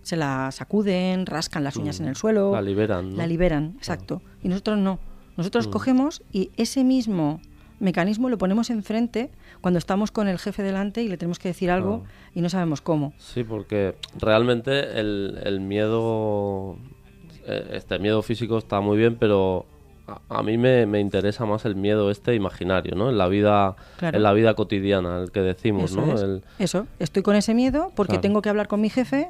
se 0.02 0.18
la 0.18 0.52
sacuden, 0.52 1.26
rascan 1.26 1.64
las 1.64 1.76
uñas 1.78 2.00
Mm. 2.00 2.04
en 2.04 2.10
el 2.10 2.16
suelo, 2.16 2.52
La 2.54 2.62
liberan, 2.62 3.12
¿no? 3.12 3.18
la 3.18 3.28
liberan, 3.28 3.74
exacto. 3.78 4.22
Y 4.44 4.48
nosotros 4.50 4.78
no. 4.78 5.00
Nosotros 5.38 5.68
Mm. 5.68 5.72
cogemos 5.72 6.24
y 6.32 6.50
ese 6.58 6.84
mismo 6.84 7.40
mecanismo 7.80 8.28
lo 8.30 8.38
ponemos 8.40 8.70
enfrente 8.72 9.30
cuando 9.62 9.78
estamos 9.78 10.10
con 10.12 10.28
el 10.28 10.40
jefe 10.40 10.64
delante 10.64 11.04
y 11.04 11.08
le 11.10 11.18
tenemos 11.18 11.38
que 11.40 11.50
decir 11.50 11.70
algo 11.72 12.04
Ah. 12.06 12.10
y 12.34 12.42
no 12.42 12.50
sabemos 12.50 12.82
cómo. 12.82 13.14
Sí, 13.18 13.44
porque 13.44 13.96
realmente 14.20 15.00
el, 15.00 15.40
el 15.44 15.60
miedo, 15.62 16.78
este 17.48 18.00
miedo 18.00 18.22
físico 18.22 18.58
está 18.58 18.80
muy 18.82 18.98
bien, 18.98 19.16
pero 19.20 19.66
a, 20.08 20.40
a 20.40 20.44
mí 20.44 20.58
me, 20.58 20.86
me 20.86 21.00
interesa 21.00 21.46
más 21.46 21.66
el 21.66 21.76
miedo 21.76 22.12
este 22.12 22.36
imaginario, 22.36 22.96
¿no? 22.96 23.10
En 23.10 23.18
la 23.18 23.28
vida, 23.28 23.76
Claro. 23.98 24.18
en 24.18 24.24
la 24.24 24.34
vida 24.34 24.54
cotidiana, 24.54 25.22
el 25.22 25.32
que 25.32 25.42
decimos, 25.42 25.92
Eso 25.92 26.06
¿no? 26.06 26.14
es. 26.16 26.22
El- 26.22 26.44
Eso, 26.60 26.88
estoy 27.00 27.24
con 27.24 27.36
ese 27.36 27.54
miedo 27.54 27.92
porque 27.96 28.12
Claro. 28.12 28.22
tengo 28.22 28.42
que 28.42 28.50
hablar 28.50 28.68
con 28.68 28.82
mi 28.82 28.90
jefe, 28.90 29.30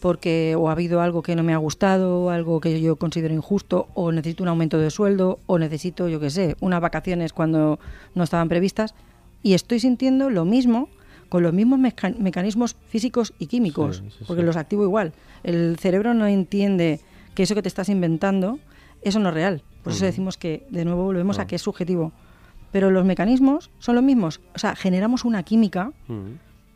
porque 0.00 0.54
o 0.58 0.68
ha 0.68 0.72
habido 0.72 1.00
algo 1.00 1.22
que 1.22 1.34
no 1.36 1.42
me 1.42 1.52
ha 1.54 1.56
gustado, 1.56 2.30
algo 2.30 2.60
que 2.60 2.80
yo 2.80 2.96
considero 2.96 3.34
injusto, 3.34 3.88
o 3.94 4.12
necesito 4.12 4.42
un 4.42 4.48
aumento 4.48 4.78
de 4.78 4.90
sueldo, 4.90 5.38
o 5.46 5.58
necesito, 5.58 6.08
yo 6.08 6.20
qué 6.20 6.30
sé, 6.30 6.56
unas 6.60 6.80
vacaciones 6.80 7.32
cuando 7.32 7.78
no 8.14 8.22
estaban 8.24 8.48
previstas, 8.48 8.94
y 9.42 9.54
estoy 9.54 9.80
sintiendo 9.80 10.28
lo 10.30 10.44
mismo 10.44 10.88
con 11.28 11.42
los 11.42 11.52
mismos 11.52 11.78
meca- 11.80 12.14
mecanismos 12.18 12.76
físicos 12.88 13.32
y 13.38 13.46
químicos, 13.46 13.96
Sí, 13.98 14.10
sí, 14.18 14.24
porque 14.28 14.42
sí. 14.42 14.46
los 14.46 14.56
activo 14.56 14.84
igual. 14.84 15.12
El 15.42 15.76
cerebro 15.80 16.14
no 16.14 16.26
entiende 16.26 17.00
que 17.36 17.44
eso 17.44 17.54
que 17.54 17.62
te 17.62 17.68
estás 17.68 17.88
inventando, 17.88 18.58
eso 19.02 19.20
no 19.20 19.28
es 19.28 19.34
real. 19.34 19.62
Por 19.84 19.92
eso 19.92 20.04
decimos 20.04 20.36
que, 20.36 20.66
de 20.70 20.84
nuevo, 20.84 21.04
volvemos 21.04 21.38
Ah. 21.38 21.42
a 21.42 21.46
que 21.46 21.54
es 21.54 21.62
subjetivo. 21.62 22.10
Pero 22.72 22.90
los 22.90 23.04
mecanismos 23.04 23.70
son 23.78 23.94
los 23.94 24.02
mismos. 24.02 24.40
O 24.54 24.58
sea, 24.58 24.74
generamos 24.74 25.24
una 25.24 25.44
química 25.44 25.92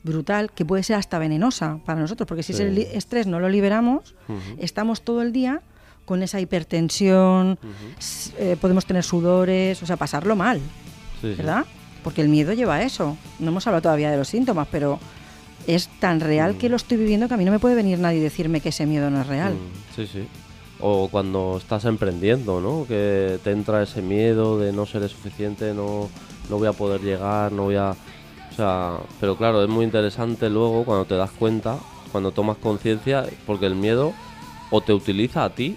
brutal 0.03 0.51
que 0.53 0.65
puede 0.65 0.83
ser 0.83 0.97
hasta 0.97 1.19
venenosa 1.19 1.79
para 1.85 2.01
nosotros, 2.01 2.27
porque 2.27 2.43
si 2.43 2.53
Sí. 2.53 2.63
ese 2.63 2.97
estrés 2.97 3.27
no 3.27 3.41
lo 3.41 3.49
liberamos, 3.49 4.15
Ujú. 4.29 4.39
estamos 4.59 5.03
todo 5.03 5.23
el 5.23 5.33
día 5.33 5.61
con 6.07 6.23
esa 6.23 6.41
hipertensión, 6.41 7.53
Ujú. 7.63 7.69
s- 7.99 8.33
eh, 8.39 8.57
podemos 8.61 8.87
tener 8.87 9.03
sudores, 9.05 9.83
o 9.83 9.87
sea, 9.87 9.97
pasarlo 9.97 10.37
mal, 10.37 10.59
Sí, 11.21 11.31
sí. 11.33 11.35
¿verdad? 11.37 11.65
Porque 12.03 12.23
el 12.23 12.29
miedo 12.29 12.53
lleva 12.55 12.77
a 12.77 12.83
eso. 12.83 13.17
No 13.39 13.49
hemos 13.49 13.67
hablado 13.67 13.83
todavía 13.83 14.11
de 14.11 14.17
los 14.17 14.29
síntomas, 14.29 14.69
pero 14.71 14.99
es 15.67 15.89
tan 16.01 16.21
real 16.21 16.55
Mm. 16.55 16.59
que 16.59 16.69
lo 16.71 16.77
estoy 16.77 16.97
viviendo 16.97 17.29
que 17.29 17.35
a 17.35 17.37
mí 17.37 17.45
no 17.45 17.53
me 17.53 17.59
puede 17.59 17.75
venir 17.75 17.99
nadie 17.99 18.19
y 18.19 18.23
decirme 18.23 18.61
que 18.63 18.71
ese 18.71 18.87
miedo 18.87 19.11
no 19.11 19.21
es 19.21 19.27
real. 19.27 19.55
Sí, 19.95 20.07
sí. 20.07 20.27
O 20.83 21.09
cuando 21.09 21.57
estás 21.59 21.85
emprendiendo, 21.85 22.61
¿no? 22.61 22.87
Que 22.87 23.39
te 23.45 23.51
entra 23.51 23.83
ese 23.83 24.03
miedo 24.03 24.59
de 24.59 24.73
no 24.73 24.87
ser 24.87 25.09
suficiente, 25.09 25.75
no, 25.75 26.09
no 26.49 26.59
voy 26.59 26.69
a 26.69 26.73
poder 26.73 27.01
llegar, 27.03 27.53
no 27.53 27.65
voy 27.65 27.77
a... 27.77 27.91
O 27.91 28.55
sea, 28.55 28.99
pero 29.21 29.37
claro, 29.37 29.63
es 29.63 29.69
muy 29.69 29.85
interesante 29.85 30.51
luego 30.51 30.85
cuando 30.85 31.05
te 31.05 31.17
das 31.17 31.31
cuenta, 31.31 31.79
cuando 32.11 32.33
tomas 32.33 32.57
conciencia, 32.57 33.25
porque 33.47 33.67
el 33.67 33.75
miedo 33.75 34.13
o 34.71 34.81
te 34.81 34.93
utiliza 34.93 35.45
a 35.45 35.51
ti 35.51 35.77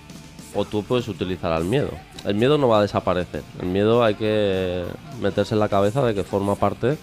o 0.55 0.65
tú 0.65 0.83
puedes 0.83 1.07
utilizar 1.07 1.51
al 1.51 1.65
miedo. 1.65 1.89
El 2.25 2.36
miedo 2.36 2.57
no 2.57 2.67
va 2.67 2.79
a 2.79 2.81
desaparecer. 2.81 3.43
El 3.62 3.67
miedo 3.67 4.03
hay 4.03 4.15
que 4.15 4.86
meterse 5.22 5.55
en 5.55 5.60
la 5.60 5.69
cabeza 5.69 6.03
de 6.03 6.15
que 6.15 6.24
forma 6.24 6.55
parte 6.55 6.98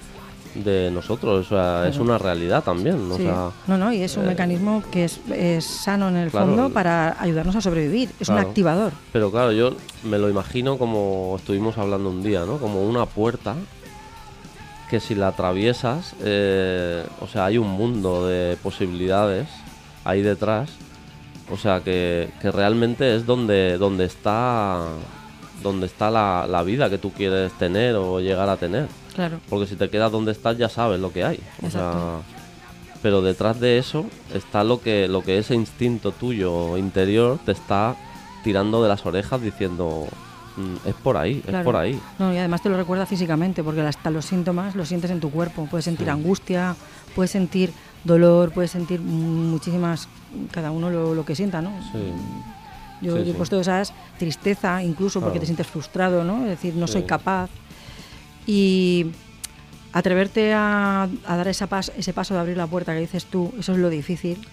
de 0.55 0.91
nosotros. 0.91 1.47
O 1.47 1.49
sea, 1.49 1.87
es 1.89 1.99
una 1.99 2.19
realidad 2.19 2.63
también. 2.65 3.11
O 3.11 3.17
Sí. 3.17 3.23
sea, 3.25 3.51
no, 3.67 3.79
no, 3.79 3.93
y 3.93 4.03
es 4.03 4.17
un 4.17 4.25
eh, 4.25 4.29
mecanismo 4.29 4.83
que 4.91 5.05
es, 5.05 5.21
es 5.31 5.65
sano 5.65 6.09
en 6.09 6.17
el 6.17 6.31
claro, 6.31 6.47
fondo 6.47 6.71
para 6.71 7.17
ayudarnos 7.21 7.57
a 7.57 7.61
sobrevivir. 7.61 8.11
Es 8.21 8.29
un 8.29 8.39
activador. 8.39 8.93
Pero 9.13 9.31
claro, 9.31 9.53
yo 9.53 9.75
me 10.05 10.19
lo 10.19 10.29
imagino 10.29 10.79
como 10.79 11.35
estuvimos 11.39 11.79
hablando 11.79 12.11
un 12.11 12.23
día, 12.23 12.45
¿no? 12.47 12.59
Como 12.59 12.83
una 12.83 13.07
puerta 13.07 13.55
que 14.89 14.99
si 14.99 15.15
la 15.15 15.29
atraviesas, 15.29 16.15
eh, 16.25 17.05
o 17.21 17.29
sea, 17.29 17.45
hay 17.47 17.59
un 17.59 17.69
mundo 17.71 18.27
de 18.27 18.57
posibilidades 18.63 19.49
ahí 20.05 20.21
detrás. 20.23 20.71
O 21.53 21.57
sea, 21.57 21.81
que, 21.81 22.31
que 22.41 22.51
realmente 22.51 23.15
es 23.17 23.27
donde, 23.27 23.77
donde 23.79 24.05
está, 24.05 24.85
donde 25.63 25.87
está 25.87 26.11
la, 26.11 26.47
la 26.49 26.63
vida 26.63 26.89
que 26.91 26.99
tú 26.99 27.13
quieres 27.13 27.53
tener 27.53 27.95
o 27.97 28.21
llegar 28.21 28.49
a 28.49 28.57
tener. 28.57 28.89
Claro. 29.15 29.39
Porque 29.49 29.67
si 29.67 29.77
te 29.77 29.89
quedas 29.91 30.11
donde 30.13 30.33
estás 30.33 30.57
ya 30.59 30.69
sabes 30.69 31.01
lo 31.01 31.13
que 31.13 31.25
hay. 31.25 31.41
O 31.63 31.71
sea, 31.71 31.93
pero 33.03 33.23
detrás 33.23 33.59
de 33.61 33.79
eso 33.79 34.07
está 34.35 34.63
lo 34.65 34.81
que, 34.81 35.09
lo 35.09 35.23
que 35.23 35.39
ese 35.39 35.55
instinto 35.55 36.13
tuyo 36.13 36.77
interior 36.77 37.39
te 37.45 37.53
está 37.53 37.97
tirando 38.45 38.83
de 38.83 38.89
las 38.89 39.05
orejas 39.07 39.41
diciendo 39.43 40.07
"Mm, 40.57 40.89
es 40.89 40.95
por 40.95 41.17
ahí, 41.17 41.43
es 41.47 41.65
por 41.65 41.77
ahí. 41.77 41.99
No, 42.19 42.33
y 42.33 42.39
además 42.39 42.63
te 42.63 42.69
lo 42.69 42.77
recuerda 42.77 43.07
físicamente, 43.07 43.63
porque 43.63 43.81
hasta 43.83 44.11
los 44.11 44.25
síntomas 44.27 44.75
los 44.75 44.89
sientes 44.89 45.11
en 45.11 45.21
tu 45.21 45.31
cuerpo. 45.31 45.67
Puedes 45.71 45.85
sentir 45.85 46.07
Sí. 46.07 46.11
angustia, 46.11 46.77
puedes 47.15 47.31
sentir 47.31 47.73
dolor, 48.05 48.51
puedes 48.53 48.71
sentir 48.71 49.01
muchísimas, 49.01 50.09
cada 50.51 50.71
uno 50.71 50.89
lo, 50.91 51.15
lo 51.15 51.25
que 51.25 51.35
sienta, 51.35 51.61
¿no? 51.63 51.71
Sí. 51.93 51.99
Yo, 53.01 53.13
Sí, 53.13 53.19
yo 53.21 53.25
sí. 53.25 53.31
he 53.31 53.35
puesto 53.35 53.61
esas 53.61 53.93
tristeza, 54.19 54.83
incluso 54.83 55.21
porque 55.21 55.33
Claro. 55.35 55.41
te 55.41 55.47
sientes 55.47 55.67
frustrado, 55.67 56.25
¿no? 56.25 56.43
Es 56.45 56.51
decir, 56.51 56.75
no 56.75 56.87
soy 56.87 57.03
Sí. 57.03 57.07
capaz. 57.07 57.51
Y 58.47 59.07
atreverte 59.93 60.53
a, 60.53 61.09
a 61.27 61.37
dar 61.37 61.49
esa 61.49 61.69
pas- 61.69 61.93
ese 61.97 62.13
paso 62.13 62.35
de 62.35 62.41
abrir 62.41 62.57
la 62.57 62.67
puerta 62.67 62.93
que 62.95 63.01
dices 63.01 63.25
tú, 63.27 63.53
eso 63.59 63.73
es 63.73 63.79
lo 63.79 63.89
difícil. 63.91 64.47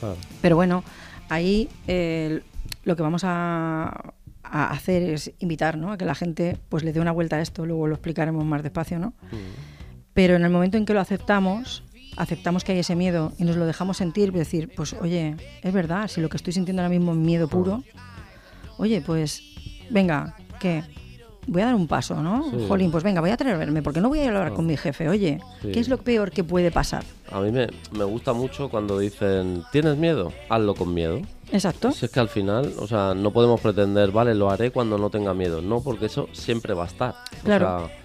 Claro. 0.00 0.16
Pero 0.42 0.56
bueno, 0.56 0.84
ahí 1.28 1.68
eh, 1.86 2.42
lo 2.84 2.96
que 2.96 3.02
vamos 3.02 3.22
a, 3.24 4.12
a 4.42 4.70
hacer 4.70 5.02
es 5.02 5.32
invitar 5.38 5.76
¿no? 5.78 5.92
a 5.92 5.96
que 5.98 6.04
la 6.04 6.14
gente 6.14 6.58
pues 6.68 6.84
le 6.84 6.92
dé 6.92 7.00
una 7.00 7.12
vuelta 7.12 7.36
a 7.36 7.40
esto, 7.40 7.64
luego 7.66 7.86
lo 7.86 7.94
explicaremos 7.94 8.44
más 8.44 8.62
despacio, 8.62 8.98
¿no? 8.98 9.12
Pero 10.12 10.36
en 10.36 10.44
el 10.44 10.50
momento 10.50 10.76
en 10.76 10.84
que 10.86 10.94
lo 10.94 11.00
aceptamos, 11.00 11.82
aceptamos 12.16 12.64
que 12.64 12.72
hay 12.72 12.78
ese 12.78 12.96
miedo 12.96 13.32
y 13.38 13.44
nos 13.44 13.56
lo 13.56 13.66
dejamos 13.66 13.96
sentir, 13.98 14.32
decir, 14.32 14.72
pues 14.74 14.94
oye, 15.00 15.36
es 15.62 15.72
verdad, 15.72 16.08
si 16.08 16.20
lo 16.20 16.28
que 16.28 16.36
estoy 16.36 16.52
sintiendo 16.52 16.82
ahora 16.82 16.90
mismo 16.90 17.12
es 17.12 17.18
miedo 17.18 17.48
puro, 17.48 17.82
oye, 18.78 19.00
pues 19.00 19.42
venga, 19.90 20.36
¿qué? 20.60 20.82
Voy 21.48 21.62
a 21.62 21.66
dar 21.66 21.74
un 21.76 21.86
paso, 21.86 22.20
¿no? 22.22 22.50
Sí. 22.50 22.64
Jolín, 22.66 22.90
pues 22.90 23.04
venga, 23.04 23.20
voy 23.20 23.30
a 23.30 23.34
atreverme, 23.34 23.80
porque 23.80 24.00
no 24.00 24.08
voy 24.08 24.18
a 24.18 24.26
hablar 24.26 24.52
con 24.52 24.66
mi 24.66 24.76
jefe, 24.76 25.08
oye, 25.08 25.38
Sí. 25.62 25.70
¿qué 25.70 25.78
es 25.78 25.88
lo 25.88 25.98
peor 25.98 26.32
que 26.32 26.42
puede 26.42 26.72
pasar? 26.72 27.04
A 27.30 27.40
mí 27.40 27.52
me, 27.52 27.68
me 27.92 28.02
gusta 28.04 28.32
mucho 28.32 28.68
cuando 28.68 28.98
dicen, 28.98 29.62
¿tienes 29.70 29.96
miedo? 29.96 30.32
Hazlo 30.48 30.74
con 30.74 30.92
miedo. 30.92 31.20
Exacto. 31.52 31.92
Si 31.92 32.06
es 32.06 32.10
que 32.10 32.18
al 32.18 32.28
final, 32.28 32.72
o 32.80 32.88
sea, 32.88 33.14
no 33.14 33.30
podemos 33.32 33.60
pretender, 33.60 34.10
vale, 34.10 34.34
lo 34.34 34.50
haré 34.50 34.72
cuando 34.72 34.98
no 34.98 35.08
tenga 35.10 35.34
miedo. 35.34 35.62
No, 35.62 35.80
porque 35.80 36.06
eso 36.06 36.28
siempre 36.32 36.74
va 36.74 36.82
a 36.82 36.86
estar. 36.88 37.10
O 37.40 37.44
Claro. 37.44 37.86
sea, 37.86 37.96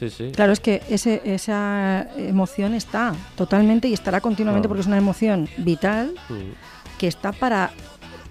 sí, 0.00 0.10
sí. 0.10 0.32
Claro, 0.34 0.52
es 0.52 0.58
que 0.60 0.82
ese, 0.90 1.20
esa 1.24 2.08
emoción 2.16 2.74
está 2.74 3.14
totalmente 3.36 3.86
y 3.86 3.92
estará 3.92 4.20
continuamente 4.20 4.62
Claro. 4.66 4.70
porque 4.70 4.80
es 4.80 4.86
una 4.88 4.98
emoción 4.98 5.48
vital 5.58 6.14
que 6.98 7.06
está 7.06 7.30
para 7.32 7.70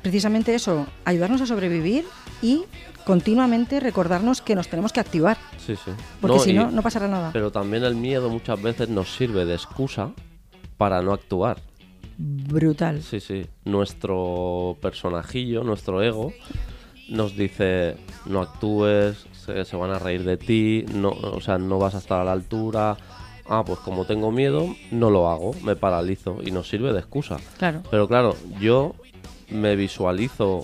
precisamente 0.01 0.53
eso, 0.55 0.85
ayudarnos 1.05 1.39
a 1.41 1.45
sobrevivir 1.45 2.05
y 2.41 2.63
continuamente 3.05 3.79
recordarnos 3.79 4.41
que 4.41 4.55
nos 4.55 4.67
tenemos 4.67 4.91
que 4.93 4.99
activar, 4.99 5.37
Sí, 5.57 5.75
sí. 5.75 5.91
porque 6.21 6.39
si 6.39 6.53
no, 6.53 6.69
no 6.71 6.81
pasará 6.81 7.07
nada. 7.07 7.31
Pero 7.33 7.51
también 7.51 7.83
el 7.83 7.95
miedo 7.95 8.29
muchas 8.29 8.61
veces 8.61 8.89
nos 8.89 9.13
sirve 9.15 9.45
de 9.45 9.53
excusa 9.55 10.11
para 10.77 11.01
no 11.01 11.11
actuar. 11.13 11.57
Brutal. 12.17 13.01
Sí, 13.01 13.19
sí. 13.19 13.45
Nuestro 13.65 14.77
personajillo, 14.81 15.63
nuestro 15.63 16.03
ego, 16.03 16.33
nos 17.09 17.35
dice 17.35 17.97
no 18.25 18.41
actúes, 18.41 19.25
se, 19.45 19.65
se 19.65 19.75
van 19.75 19.91
a 19.91 19.99
reír 19.99 20.23
de 20.23 20.37
ti, 20.37 20.85
no, 20.93 21.09
o 21.09 21.41
sea, 21.41 21.57
no 21.57 21.79
vas 21.79 21.95
a 21.95 21.99
estar 21.99 22.21
a 22.21 22.23
la 22.23 22.31
altura. 22.33 22.97
Ah, 23.51 23.63
pues 23.65 23.79
como 23.79 24.05
tengo 24.05 24.31
miedo, 24.31 24.75
no 24.91 25.09
lo 25.09 25.27
hago, 25.27 25.55
me 25.63 25.75
paralizo 25.75 26.37
y 26.43 26.51
nos 26.51 26.69
sirve 26.69 26.93
de 26.93 26.99
excusa. 26.99 27.37
Claro. 27.57 27.81
Pero 27.89 28.07
claro, 28.07 28.35
yo 28.59 28.93
me 29.49 29.75
visualizo 29.75 30.63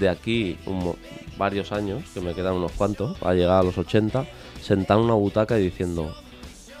de 0.00 0.08
aquí 0.08 0.58
un 0.66 0.96
varios 1.36 1.72
años, 1.72 2.02
que 2.12 2.20
me 2.20 2.34
quedan 2.34 2.54
unos 2.54 2.72
cuantos, 2.72 3.22
a 3.22 3.34
llegar 3.34 3.60
a 3.60 3.62
los 3.62 3.78
80, 3.78 4.26
sentado 4.62 5.00
en 5.00 5.06
una 5.06 5.14
butaca 5.14 5.58
y 5.58 5.64
diciendo, 5.64 6.14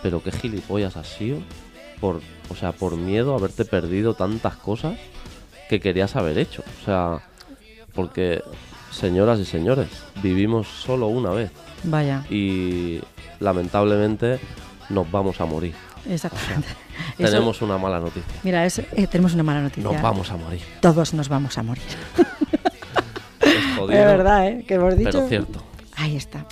pero 0.02 0.22
qué 0.22 0.32
gilipollas 0.32 0.96
has 0.96 1.08
sido, 1.08 1.38
por, 2.00 2.20
o 2.48 2.54
sea, 2.54 2.72
por 2.72 2.96
miedo 2.96 3.32
a 3.32 3.38
haberte 3.38 3.64
perdido 3.64 4.14
tantas 4.14 4.56
cosas 4.56 4.98
que 5.68 5.80
querías 5.80 6.16
haber 6.16 6.38
hecho. 6.38 6.62
O 6.82 6.84
sea, 6.84 7.20
porque, 7.94 8.42
señoras 8.96 9.38
y 9.38 9.44
señores, 9.44 9.88
vivimos 10.22 10.66
solo 10.68 11.06
una 11.08 11.30
vez 11.30 11.50
Vaya, 11.84 12.24
y 12.30 13.00
lamentablemente 13.40 14.40
nos 14.88 15.10
vamos 15.10 15.40
a 15.40 15.44
morir. 15.46 15.74
exactamente. 16.08 16.68
Tenemos 17.18 17.60
una 17.62 17.76
mala 17.78 18.00
noticia. 18.00 18.32
mira, 18.42 18.64
es- 18.64 18.78
eh, 18.78 19.06
tenemos 19.10 19.34
una 19.34 19.42
mala 19.42 19.60
noticia. 19.60 19.82
Nos 19.90 20.00
vamos 20.00 20.30
a 20.30 20.36
morir. 20.36 20.62
Todos 20.80 21.12
nos 21.14 21.28
vamos 21.28 21.56
a 21.58 21.62
morir. 21.62 21.82
Es 23.40 23.76
jodido, 23.78 24.00
Es 24.00 24.06
verdad, 24.06 24.48
¿eh? 24.48 24.64
Que 24.66 24.74
hemos 24.74 24.96
dicho. 24.96 25.10
pero 25.12 25.28
cierto. 25.28 25.62
Ahí 25.98 26.14
está. 26.16 26.46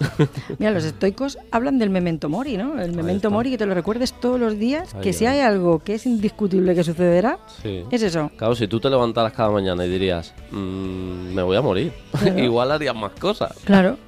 Mira, 0.58 0.70
los 0.72 0.84
estoicos 0.84 1.36
hablan 1.50 1.78
del 1.78 1.90
memento 1.90 2.28
mori, 2.30 2.56
¿no? 2.56 2.80
El 2.80 2.92
memento 2.92 3.30
mori 3.30 3.50
que 3.50 3.58
te 3.58 3.66
lo 3.66 3.74
recuerdes 3.74 4.12
todos 4.18 4.40
los 4.40 4.58
días, 4.58 4.94
Ahí, 4.94 5.02
que 5.02 5.12
si 5.12 5.26
hay 5.26 5.40
algo 5.40 5.80
que 5.80 5.94
es 5.94 6.06
indiscutible 6.06 6.74
que 6.74 6.82
sucederá, 6.82 7.38
Sí. 7.62 7.82
es 7.90 8.02
eso. 8.02 8.30
Claro, 8.38 8.54
si 8.54 8.66
tú 8.68 8.80
te 8.80 8.88
levantaras 8.88 9.32
cada 9.34 9.50
mañana 9.50 9.84
y 9.84 9.90
dirías, 9.90 10.32
"Mm, 10.50 11.34
me 11.34 11.42
voy 11.42 11.56
a 11.58 11.62
morir, 11.62 11.92
igual 12.38 12.72
harías 12.72 12.96
más 12.96 13.12
cosas. 13.12 13.52
Claro. 13.64 13.98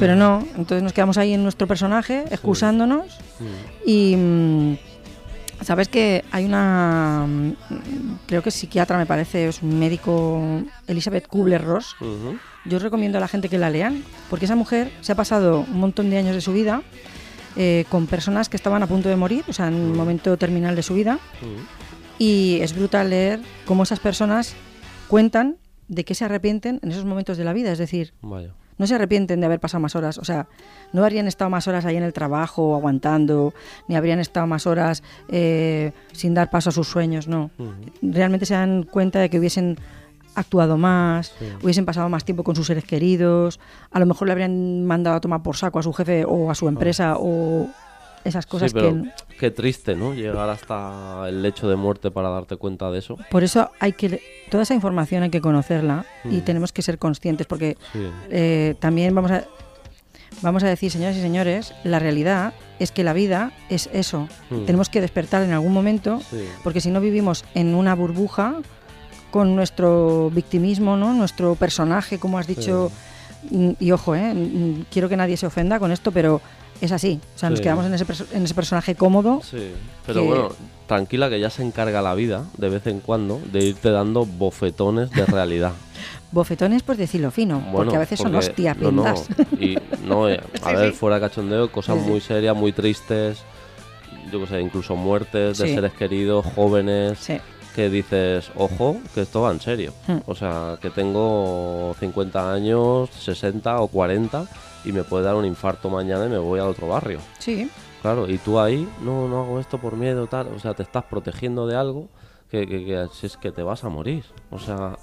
Pero 0.00 0.16
no, 0.16 0.40
entonces 0.56 0.82
nos 0.82 0.92
quedamos 0.94 1.18
ahí 1.18 1.32
en 1.34 1.42
nuestro 1.42 1.66
personaje, 1.68 2.24
excusándonos 2.30 3.18
y 3.86 4.16
mm, 4.16 4.76
sabes 5.64 5.88
que 5.88 6.24
hay 6.30 6.44
una, 6.44 7.26
mm, 7.28 7.52
creo 8.26 8.42
que 8.42 8.48
es 8.48 8.54
psiquiatra 8.54 8.98
me 8.98 9.06
parece, 9.06 9.48
es 9.48 9.62
un 9.62 9.78
médico, 9.78 10.62
Elizabeth 10.86 11.28
Kubler-Ross. 11.28 11.96
Yo 12.64 12.76
os 12.76 12.82
recomiendo 12.82 13.18
a 13.18 13.20
la 13.20 13.28
gente 13.28 13.48
que 13.48 13.58
la 13.58 13.70
lean, 13.70 14.04
porque 14.30 14.44
esa 14.44 14.56
mujer 14.56 14.90
se 15.00 15.12
ha 15.12 15.14
pasado 15.14 15.60
un 15.60 15.78
montón 15.78 16.10
de 16.10 16.18
años 16.18 16.34
de 16.34 16.40
su 16.40 16.52
vida 16.52 16.82
eh, 17.56 17.84
con 17.90 18.06
personas 18.06 18.48
que 18.48 18.56
estaban 18.56 18.82
a 18.82 18.86
punto 18.86 19.08
de 19.08 19.16
morir, 19.16 19.44
o 19.48 19.52
sea, 19.52 19.68
en 19.68 19.74
un 19.74 19.96
momento 19.96 20.36
terminal 20.36 20.76
de 20.76 20.82
su 20.82 20.94
vida, 20.94 21.18
y 22.18 22.58
es 22.60 22.74
brutal 22.74 23.10
leer 23.10 23.40
cómo 23.66 23.82
esas 23.82 24.00
personas 24.00 24.54
cuentan 25.08 25.56
de 25.88 26.04
qué 26.04 26.14
se 26.14 26.24
arrepienten 26.24 26.80
en 26.82 26.90
esos 26.90 27.04
momentos 27.04 27.36
de 27.36 27.44
la 27.44 27.52
vida, 27.52 27.72
es 27.72 27.78
decir, 27.78 28.14
Vaya. 28.22 28.54
No 28.78 28.86
se 28.86 28.94
arrepienten 28.94 29.40
de 29.40 29.46
haber 29.46 29.60
pasado 29.60 29.80
más 29.80 29.94
horas, 29.96 30.18
o 30.18 30.24
sea, 30.24 30.46
no 30.92 31.02
habrían 31.04 31.26
estado 31.26 31.50
más 31.50 31.68
horas 31.68 31.84
ahí 31.84 31.96
en 31.96 32.02
el 32.02 32.12
trabajo 32.12 32.74
aguantando, 32.74 33.54
ni 33.88 33.96
habrían 33.96 34.18
estado 34.18 34.46
más 34.46 34.66
horas 34.66 35.02
eh, 35.28 35.92
sin 36.12 36.34
dar 36.34 36.50
paso 36.50 36.70
a 36.70 36.72
sus 36.72 36.88
sueños, 36.88 37.28
no. 37.28 37.50
Realmente 38.02 38.46
se 38.46 38.54
dan 38.54 38.82
cuenta 38.84 39.20
de 39.20 39.30
que 39.30 39.38
hubiesen 39.38 39.76
actuado 40.34 40.78
más, 40.78 41.34
Sí. 41.38 41.44
hubiesen 41.62 41.84
pasado 41.84 42.08
más 42.08 42.24
tiempo 42.24 42.42
con 42.42 42.56
sus 42.56 42.66
seres 42.66 42.84
queridos, 42.84 43.60
a 43.90 44.00
lo 44.00 44.06
mejor 44.06 44.28
le 44.28 44.32
habrían 44.32 44.84
mandado 44.86 45.16
a 45.16 45.20
tomar 45.20 45.42
por 45.42 45.56
saco 45.56 45.78
a 45.78 45.82
su 45.82 45.92
jefe 45.92 46.24
o 46.26 46.50
a 46.50 46.54
su 46.54 46.68
empresa 46.68 47.16
o 47.18 47.68
esas 48.24 48.46
cosas 48.46 48.70
sí, 48.70 48.74
pero 48.78 48.92
que... 49.28 49.36
qué 49.38 49.50
triste, 49.50 49.94
¿no? 49.96 50.14
Llegar 50.14 50.48
hasta 50.48 51.24
el 51.28 51.42
lecho 51.42 51.68
de 51.68 51.76
muerte 51.76 52.10
para 52.10 52.28
darte 52.30 52.56
cuenta 52.56 52.90
de 52.90 52.98
eso. 52.98 53.16
Por 53.30 53.42
eso 53.44 53.70
hay 53.80 53.92
que... 53.92 54.20
Toda 54.50 54.62
esa 54.62 54.74
información 54.74 55.22
hay 55.22 55.30
que 55.30 55.40
conocerla 55.40 56.04
y 56.24 56.36
Mm. 56.38 56.40
tenemos 56.42 56.72
que 56.72 56.82
ser 56.82 56.98
conscientes 56.98 57.46
porque 57.46 57.76
Sí. 57.92 58.00
eh, 58.30 58.74
también 58.80 59.14
vamos 59.14 59.30
a... 59.30 59.44
Vamos 60.40 60.62
a 60.64 60.66
decir, 60.66 60.90
señoras 60.90 61.16
y 61.16 61.20
señores, 61.20 61.74
la 61.84 61.98
realidad 61.98 62.54
es 62.78 62.90
que 62.90 63.04
la 63.04 63.12
vida 63.12 63.52
es 63.68 63.88
eso. 63.92 64.28
Mm. 64.50 64.64
Tenemos 64.64 64.88
que 64.88 65.00
despertar 65.00 65.42
en 65.42 65.52
algún 65.52 65.72
momento 65.72 66.20
Sí. 66.30 66.44
porque 66.64 66.80
si 66.80 66.90
no 66.90 67.00
vivimos 67.00 67.44
en 67.54 67.74
una 67.74 67.94
burbuja 67.94 68.56
con 69.30 69.54
nuestro 69.54 70.30
victimismo, 70.30 70.96
¿no? 70.96 71.12
Nuestro 71.12 71.54
personaje, 71.54 72.18
como 72.18 72.38
has 72.38 72.46
dicho, 72.46 72.90
mm, 73.50 73.70
y 73.78 73.90
ojo, 73.92 74.14
¿eh? 74.16 74.34
Quiero 74.90 75.08
que 75.08 75.16
nadie 75.16 75.36
se 75.36 75.46
ofenda 75.46 75.78
con 75.78 75.92
esto, 75.92 76.12
pero 76.12 76.40
es 76.84 76.92
así. 76.92 77.20
O 77.34 77.38
sea, 77.38 77.48
nos 77.50 77.58
Sí. 77.58 77.62
quedamos 77.62 77.86
en 77.86 77.94
ese, 77.94 78.04
en 78.32 78.44
ese 78.44 78.54
personaje 78.54 78.94
cómodo. 78.94 79.40
Sí, 79.42 79.70
pero 80.06 80.20
que- 80.22 80.26
bueno, 80.26 80.48
tranquila 80.86 81.30
que 81.30 81.40
ya 81.40 81.48
se 81.50 81.62
encarga 81.62 82.02
la 82.02 82.14
vida 82.14 82.44
de 82.58 82.68
vez 82.68 82.86
en 82.86 83.00
cuando 83.00 83.40
de 83.52 83.64
irte 83.64 83.90
dando 83.90 84.26
bofetones 84.26 85.10
de 85.10 85.24
realidad. 85.26 85.72
Bofetones, 86.32 86.82
pues 86.82 86.96
decirlo 86.98 87.30
fino, 87.30 87.60
Bueno, 87.60 87.76
porque 87.76 87.96
a 87.96 87.98
veces 87.98 88.18
son 88.18 88.32
porque- 88.32 88.46
hostias 88.48 88.76
no, 88.78 88.90
no, 88.90 89.14
y 89.60 89.76
no, 90.06 90.28
eh, 90.30 90.40
a 90.62 90.70
Sí, 90.70 90.76
ver, 90.76 90.90
sí. 90.92 90.96
fuera 90.98 91.16
de 91.16 91.20
cachondeo, 91.28 91.70
cosas 91.70 91.96
muy 91.98 92.20
serias, 92.22 92.56
muy 92.56 92.72
tristes, 92.72 93.38
yo 94.32 94.40
qué 94.40 94.46
sé, 94.46 94.60
incluso 94.60 94.96
muertes 94.96 95.58
de 95.58 95.74
seres 95.74 95.92
queridos, 95.92 96.46
jóvenes, 96.54 97.18
Sí. 97.18 97.38
que 97.74 97.90
dices, 97.90 98.50
ojo, 98.56 98.96
que 99.14 99.20
esto 99.22 99.42
va 99.42 99.50
en 99.52 99.60
serio. 99.60 99.92
Hmm. 100.06 100.18
O 100.26 100.34
sea, 100.34 100.78
que 100.80 100.88
tengo 100.90 101.94
50 102.00 102.50
años, 102.52 103.10
60 103.20 103.80
o 103.80 103.88
40 103.88 104.46
y 104.84 104.92
me 104.92 105.04
puede 105.04 105.24
dar 105.24 105.34
un 105.34 105.44
infarto 105.44 105.90
mañana 105.90 106.26
y 106.26 106.28
me 106.28 106.38
voy 106.38 106.60
a 106.60 106.66
otro 106.66 106.88
barrio. 106.88 107.18
Sí, 107.38 107.70
Claro, 108.02 108.28
y 108.28 108.36
tú 108.38 108.58
ahí, 108.58 108.88
no, 109.00 109.28
no 109.28 109.42
hago 109.42 109.60
esto 109.60 109.78
por 109.78 109.96
miedo, 109.96 110.26
tal. 110.26 110.48
O 110.48 110.58
sea, 110.58 110.74
te 110.74 110.82
estás 110.82 111.04
protegiendo 111.04 111.68
de 111.68 111.76
algo 111.76 112.08
que, 112.50 112.66
que, 112.66 113.08
es 113.22 113.36
que 113.36 113.52
te 113.52 113.62
vas 113.62 113.84
a 113.84 113.88
morir. 113.88 114.24
O 114.50 114.58
sea, 114.58 114.96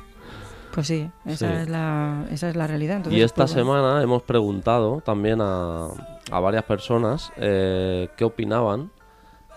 pues 0.74 0.86
sí, 0.86 1.10
esa, 1.24 1.48
Sí. 1.48 1.54
Es, 1.62 1.68
la, 1.70 2.26
esa 2.30 2.50
es 2.50 2.56
la 2.56 2.66
realidad. 2.66 2.98
Entonces, 2.98 3.18
y 3.18 3.22
esta 3.22 3.44
pues, 3.44 3.54
bueno. 3.54 3.72
semana 3.72 4.02
hemos 4.02 4.22
preguntado 4.22 5.00
también 5.00 5.40
a, 5.40 5.88
a 6.30 6.40
varias 6.40 6.64
personas 6.64 7.32
eh, 7.36 8.10
qué 8.18 8.24
opinaban 8.24 8.90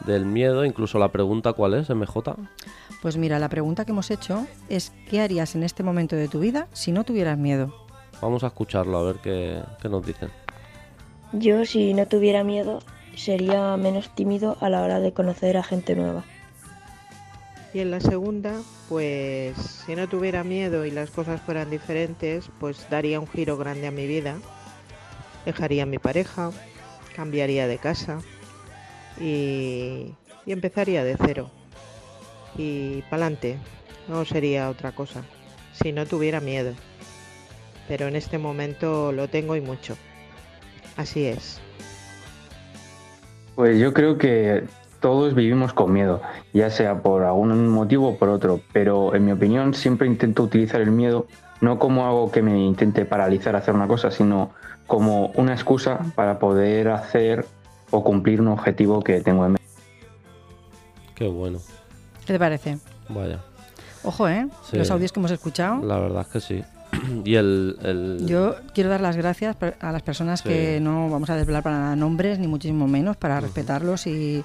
del 0.06 0.26
miedo, 0.26 0.64
incluso 0.64 0.98
la 1.00 1.12
pregunta 1.12 1.52
cuál 1.52 1.74
es, 1.74 1.90
MJ. 1.90 2.38
Pues 3.02 3.18
mira, 3.18 3.40
la 3.40 3.50
pregunta 3.50 3.84
que 3.84 3.92
hemos 3.92 4.10
hecho 4.10 4.48
es 4.70 4.94
¿qué 5.10 5.20
harías 5.20 5.54
en 5.56 5.64
este 5.64 5.84
momento 5.84 6.16
de 6.16 6.30
tu 6.30 6.40
vida 6.40 6.70
si 6.72 6.94
no 6.94 7.04
tuvieras 7.04 7.38
miedo? 7.38 7.89
Vamos 8.22 8.44
a 8.44 8.48
escucharlo, 8.48 8.98
a 8.98 9.04
ver 9.04 9.16
qué, 9.18 9.62
qué 9.82 9.90
nos 9.90 10.06
dicen. 10.06 10.30
Yo, 11.32 11.66
si 11.66 11.94
no 11.94 12.08
tuviera 12.08 12.44
miedo, 12.44 12.80
sería 13.16 13.78
menos 13.78 14.14
tímido 14.16 14.58
a 14.62 14.70
la 14.70 14.82
hora 14.82 15.00
de 15.00 15.14
conocer 15.14 15.58
a 15.58 15.64
gente 15.64 15.96
nueva. 15.96 16.24
Y 17.74 17.80
en 17.80 17.92
la 17.92 18.00
segunda, 18.00 18.56
pues 18.88 19.56
si 19.58 19.96
no 19.96 20.10
tuviera 20.10 20.44
miedo 20.44 20.86
y 20.86 20.92
las 20.92 21.12
cosas 21.12 21.40
fueran 21.42 21.70
diferentes, 21.70 22.50
pues 22.60 22.88
daría 22.90 23.20
un 23.20 23.28
giro 23.28 23.58
grande 23.58 23.86
a 23.86 23.92
mi 23.92 24.08
vida. 24.08 24.38
Dejaría 25.46 25.84
a 25.84 25.86
mi 25.86 26.00
pareja, 26.00 26.52
cambiaría 27.16 27.68
de 27.68 27.78
casa 27.78 28.22
y, 29.20 30.16
y 30.46 30.52
empezaría 30.52 31.04
de 31.04 31.16
cero. 31.24 31.52
Y 32.58 33.04
pa'lante, 33.04 33.60
no 34.08 34.26
sería 34.26 34.70
otra 34.70 34.92
cosa, 34.94 35.24
si 35.72 35.92
no 35.92 36.08
tuviera 36.08 36.40
miedo. 36.42 36.74
Pero 37.90 38.08
en 38.08 38.16
este 38.16 38.38
momento 38.38 39.12
lo 39.12 39.28
tengo 39.28 39.56
y 39.58 39.62
mucho. 39.62 39.98
Así 40.96 41.26
es. 41.26 41.60
Pues 43.56 43.80
yo 43.80 43.94
creo 43.94 44.18
que 44.18 44.64
todos 45.00 45.34
vivimos 45.34 45.74
con 45.74 45.92
miedo, 45.92 46.22
ya 46.54 46.70
sea 46.70 47.02
por 47.02 47.24
algún 47.24 47.68
motivo 47.68 48.10
o 48.10 48.18
por 48.18 48.30
otro, 48.30 48.62
pero 48.72 49.16
en 49.16 49.26
mi 49.26 49.32
opinión 49.32 49.74
siempre 49.74 50.08
intento 50.08 50.44
utilizar 50.44 50.82
el 50.82 50.92
miedo 50.92 51.26
no 51.62 51.80
como 51.80 52.06
algo 52.06 52.32
que 52.32 52.42
me 52.42 52.58
intente 52.60 53.06
paralizar 53.06 53.56
a 53.56 53.60
hacer 53.60 53.74
una 53.74 53.88
cosa, 53.88 54.12
sino 54.12 54.52
como 54.88 55.28
una 55.36 55.54
excusa 55.54 56.00
para 56.16 56.40
poder 56.40 56.90
hacer 56.90 57.46
o 57.92 58.04
cumplir 58.04 58.40
un 58.40 58.50
objetivo 58.50 59.02
que 59.02 59.22
tengo 59.22 59.46
en 59.46 59.54
mente. 59.54 59.70
Qué 61.16 61.28
bueno. 61.28 61.60
¿Qué 62.26 62.34
te 62.34 62.40
parece? 62.40 62.78
Vaya, 63.10 63.40
Ojo, 64.04 64.30
¿eh? 64.30 64.48
Sí. 64.70 64.78
Los 64.78 64.92
audios 64.92 65.12
que 65.12 65.20
hemos 65.20 65.32
escuchado. 65.32 65.84
la 65.84 65.98
verdad 65.98 66.22
es 66.22 66.28
que 66.28 66.40
sí. 66.40 66.64
y 67.26 67.36
el... 67.36 67.78
el- 67.84 68.26
Yo 68.28 68.56
quiero 68.74 68.90
dar 68.90 69.02
las 69.02 69.16
gracias 69.18 69.56
a 69.80 69.92
las 69.92 70.02
personas 70.02 70.42
Sí. 70.42 70.50
que 70.50 70.80
no 70.82 71.10
vamos 71.10 71.30
a 71.30 71.36
desvelar 71.36 71.64
para 71.64 71.80
nada 71.80 71.96
nombres, 71.96 72.40
ni 72.40 72.48
muchísimo 72.48 72.88
menos, 72.88 73.18
para 73.18 73.40
respetarlos 73.40 74.08
y 74.08 74.44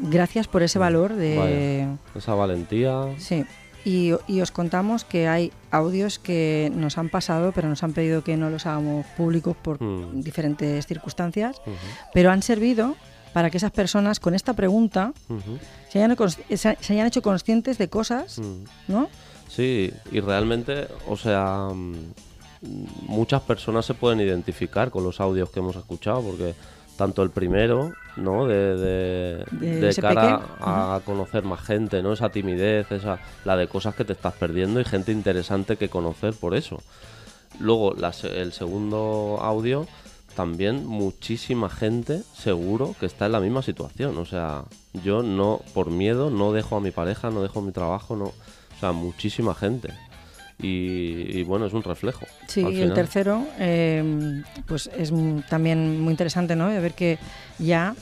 gracias 0.00 0.48
por 0.48 0.62
ese 0.62 0.78
valor 0.78 1.14
de... 1.14 1.86
esa 2.14 2.34
valentía. 2.34 3.02
Sí, 3.18 3.44
y, 3.84 4.12
y 4.28 4.40
os 4.40 4.50
contamos 4.52 5.04
que 5.04 5.26
hay 5.28 5.52
audios 5.70 6.18
que 6.18 6.70
nos 6.74 6.98
han 6.98 7.08
pasado, 7.08 7.52
pero 7.52 7.68
nos 7.68 7.82
han 7.82 7.92
pedido 7.92 8.22
que 8.22 8.36
no 8.36 8.48
los 8.48 8.66
hagamos 8.66 9.04
públicos 9.16 9.56
por 9.56 9.82
Mm. 9.82 10.22
diferentes 10.22 10.86
circunstancias, 10.86 11.60
pero 12.14 12.30
han 12.30 12.42
servido 12.42 12.94
para 13.32 13.48
que 13.50 13.56
esas 13.56 13.70
personas 13.72 14.20
con 14.20 14.34
esta 14.34 14.52
pregunta 14.52 15.12
se 15.90 16.02
hayan, 16.04 16.16
se 16.56 16.92
hayan 16.92 17.06
hecho 17.06 17.22
conscientes 17.22 17.78
de 17.78 17.88
cosas, 17.88 18.38
mm. 18.38 18.64
¿no? 18.92 19.08
Sí, 19.54 19.92
y 20.10 20.20
realmente, 20.20 20.88
o 21.06 21.16
sea, 21.16 21.68
muchas 23.02 23.42
personas 23.42 23.84
se 23.84 23.92
pueden 23.92 24.20
identificar 24.20 24.90
con 24.90 25.04
los 25.04 25.20
audios 25.20 25.50
que 25.50 25.60
hemos 25.60 25.76
escuchado, 25.76 26.22
porque 26.22 26.54
tanto 26.96 27.22
el 27.22 27.28
primero, 27.28 27.92
¿no? 28.16 28.46
De, 28.46 28.76
de, 28.76 29.44
De 29.50 29.80
de 29.80 29.88
ese 29.90 30.00
cara 30.00 30.40
a 30.58 31.00
conocer 31.04 31.42
más 31.44 31.60
gente, 31.60 32.02
¿no? 32.02 32.14
Esa 32.14 32.30
timidez, 32.30 32.90
esa, 32.92 33.18
la 33.44 33.56
de 33.58 33.68
cosas 33.68 33.94
que 33.94 34.06
te 34.06 34.14
estás 34.14 34.32
perdiendo 34.32 34.80
y 34.80 34.84
gente 34.84 35.12
interesante 35.12 35.76
que 35.76 35.90
conocer 35.90 36.32
por 36.32 36.54
eso. 36.54 36.80
Luego, 37.60 37.92
la 37.92 38.14
el 38.22 38.52
segundo 38.54 39.38
audio, 39.42 39.86
también 40.34 40.86
muchísima 40.86 41.68
gente, 41.68 42.22
seguro, 42.34 42.94
que 42.98 43.04
está 43.04 43.26
en 43.26 43.32
la 43.32 43.40
misma 43.40 43.60
situación. 43.60 44.16
O 44.16 44.24
sea, 44.24 44.64
yo 45.04 45.22
no, 45.22 45.60
por 45.74 45.90
miedo, 45.90 46.30
no 46.30 46.52
dejo 46.52 46.76
a 46.76 46.80
mi 46.80 46.90
pareja, 46.90 47.30
no 47.30 47.42
dejo 47.42 47.60
mi 47.60 47.72
trabajo, 47.72 48.16
no. 48.16 48.32
Sea, 48.82 48.90
muchísima 48.90 49.54
gente. 49.54 49.90
Y, 50.60 51.38
y 51.38 51.44
bueno, 51.44 51.66
es 51.66 51.72
un 51.72 51.84
reflejo. 51.84 52.26
Sí, 52.48 52.66
y 52.68 52.80
el 52.80 52.94
tercero, 52.94 53.46
eh, 53.60 54.42
pues 54.66 54.90
es 54.98 55.12
también 55.48 56.00
muy 56.00 56.10
interesante, 56.10 56.56
¿no? 56.56 56.68
De 56.68 56.80
ver 56.80 56.94
que 56.94 57.16
ya 57.60 57.94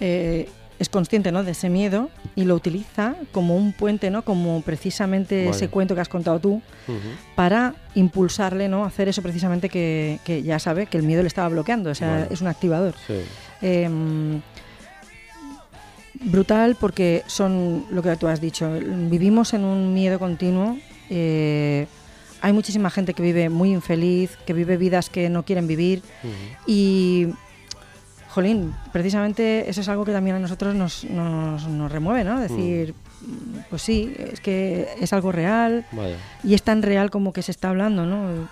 eh, 0.00 0.48
es 0.80 0.88
consciente, 0.88 1.30
¿no? 1.30 1.44
De 1.44 1.52
ese 1.52 1.70
miedo 1.70 2.10
y 2.34 2.46
lo 2.46 2.56
utiliza 2.56 3.14
como 3.30 3.56
un 3.56 3.72
puente, 3.72 4.10
¿no? 4.10 4.22
Como 4.22 4.60
precisamente 4.62 5.48
ese 5.48 5.68
cuento 5.68 5.94
que 5.94 6.00
has 6.00 6.08
contado 6.08 6.40
tú, 6.40 6.62
para 7.36 7.76
impulsarle, 7.94 8.68
¿no? 8.68 8.82
a 8.82 8.88
Hacer 8.88 9.06
eso 9.06 9.22
precisamente 9.22 9.68
que, 9.68 10.18
que 10.24 10.42
ya 10.42 10.58
sabe 10.58 10.86
que 10.86 10.96
el 10.96 11.04
miedo 11.04 11.22
le 11.22 11.28
estaba 11.28 11.48
bloqueando, 11.48 11.90
o 11.90 11.94
sea, 11.94 12.10
Vale. 12.10 12.26
es 12.30 12.40
un 12.40 12.48
activador. 12.48 12.94
Sí. 13.06 13.20
Eh, 13.62 13.88
brutal 16.20 16.76
porque 16.78 17.22
son 17.26 17.84
lo 17.90 18.02
que 18.02 18.16
tú 18.16 18.28
has 18.28 18.40
dicho, 18.40 18.70
vivimos 19.10 19.54
en 19.54 19.64
un 19.64 19.92
miedo 19.94 20.18
continuo. 20.18 20.76
eh, 21.10 21.86
hay 22.40 22.52
muchísima 22.52 22.90
gente 22.90 23.14
que 23.14 23.22
vive 23.22 23.48
muy 23.48 23.72
infeliz, 23.72 24.36
que 24.46 24.52
vive 24.52 24.76
vidas 24.76 25.08
que 25.08 25.30
no 25.30 25.44
quieren 25.46 25.66
vivir 25.66 26.02
y, 26.66 27.28
jolín, 28.28 28.74
precisamente 28.92 29.70
eso 29.70 29.80
es 29.80 29.88
algo 29.88 30.04
que 30.04 30.12
también 30.12 30.36
a 30.36 30.38
nosotros 30.40 30.74
nos, 30.74 31.04
nos, 31.04 31.66
nos 31.66 31.90
remueve, 31.90 32.22
¿no? 32.22 32.38
Decir, 32.38 32.92
mm, 33.22 33.58
pues 33.70 33.80
sí, 33.80 34.14
es 34.18 34.40
que 34.40 34.88
es 35.00 35.14
algo 35.14 35.32
real 35.32 35.86
Vaya. 35.92 36.18
y 36.42 36.52
es 36.52 36.62
tan 36.62 36.82
real 36.82 37.10
como 37.10 37.32
que 37.32 37.40
se 37.40 37.50
está 37.50 37.70
hablando, 37.70 38.04
¿no? 38.04 38.46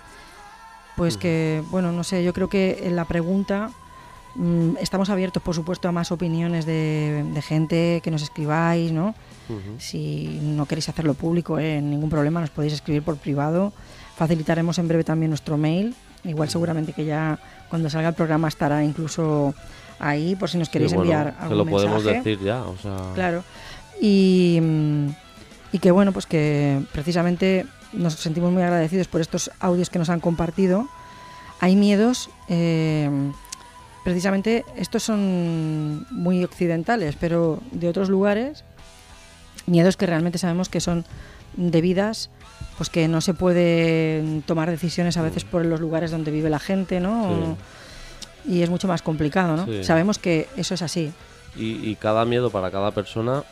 Pues 0.95 1.17
que, 1.17 1.61
bueno, 1.69 1.91
no 1.91 2.03
sé, 2.03 2.23
yo 2.23 2.33
creo 2.33 2.49
que 2.49 2.81
en 2.85 2.95
la 2.95 3.05
pregunta 3.05 3.69
estamos 4.79 5.09
abiertos, 5.09 5.43
por 5.43 5.55
supuesto, 5.55 5.87
a 5.87 5.91
más 5.91 6.11
opiniones 6.11 6.65
de, 6.65 7.25
de 7.33 7.41
gente 7.41 8.01
que 8.03 8.11
nos 8.11 8.23
escribáis, 8.23 8.91
¿no? 8.91 9.15
Si 9.77 10.39
no 10.41 10.65
queréis 10.65 10.89
hacerlo 10.89 11.13
público, 11.13 11.59
eh, 11.59 11.81
ningún 11.81 12.09
problema, 12.09 12.41
nos 12.41 12.49
podéis 12.49 12.73
escribir 12.73 13.03
por 13.03 13.17
privado. 13.17 13.73
Facilitaremos 14.15 14.79
en 14.79 14.87
breve 14.87 15.03
también 15.03 15.29
nuestro 15.29 15.57
mail. 15.57 15.95
Igual 16.23 16.49
seguramente 16.49 16.93
que 16.93 17.05
ya 17.05 17.37
cuando 17.69 17.89
salga 17.89 18.09
el 18.09 18.15
programa 18.15 18.47
estará 18.47 18.83
incluso 18.83 19.53
ahí 19.99 20.35
por 20.35 20.49
si 20.49 20.57
nos 20.57 20.69
queréis 20.69 20.91
Sí, 20.91 20.97
bueno, 20.97 21.11
enviar 21.11 21.35
algún 21.39 21.57
lo 21.57 21.65
podemos 21.65 22.03
decir 22.03 22.39
ya, 22.39 22.63
o 22.63 22.77
sea... 22.77 23.11
Claro. 23.13 23.43
Y, 24.01 24.59
mm, 24.61 25.07
y 25.73 25.79
que 25.79 25.91
bueno, 25.91 26.11
pues 26.13 26.25
que 26.25 26.81
precisamente 26.91 27.65
nos 27.91 28.13
sentimos 28.13 28.51
muy 28.51 28.63
agradecidos 28.63 29.07
por 29.07 29.21
estos 29.21 29.51
audios 29.59 29.89
que 29.89 29.99
nos 29.99 30.09
han 30.09 30.19
compartido. 30.19 30.87
Hay 31.59 31.75
miedos, 31.75 32.29
eh, 32.49 33.09
precisamente 34.03 34.65
estos 34.75 35.03
son 35.03 36.05
muy 36.11 36.43
occidentales, 36.43 37.15
pero 37.19 37.61
de 37.71 37.89
otros 37.89 38.09
lugares, 38.09 38.63
miedos 39.65 39.97
que 39.97 40.05
realmente 40.05 40.37
sabemos 40.37 40.69
que 40.69 40.79
son 40.79 41.05
debidas, 41.55 42.29
pues 42.77 42.89
que 42.89 43.07
no 43.07 43.21
se 43.21 43.33
pueden 43.33 44.41
tomar 44.41 44.69
decisiones 44.69 45.17
a 45.17 45.21
veces 45.21 45.43
por 45.43 45.65
los 45.65 45.79
lugares 45.79 46.11
donde 46.11 46.31
vive 46.31 46.49
la 46.49 46.59
gente, 46.59 46.99
¿no? 46.99 47.57
Sí. 48.45 48.51
y 48.55 48.61
es 48.61 48.69
mucho 48.69 48.87
más 48.87 49.01
complicado, 49.01 49.55
¿no? 49.55 49.65
Sí. 49.65 49.83
Sabemos 49.83 50.19
que 50.19 50.47
eso 50.57 50.73
es 50.73 50.81
así. 50.81 51.11
Y, 51.55 51.87
y 51.87 51.95
cada 51.95 52.25
miedo 52.25 52.49
para 52.49 52.71
cada 52.71 52.91
persona 52.91 53.43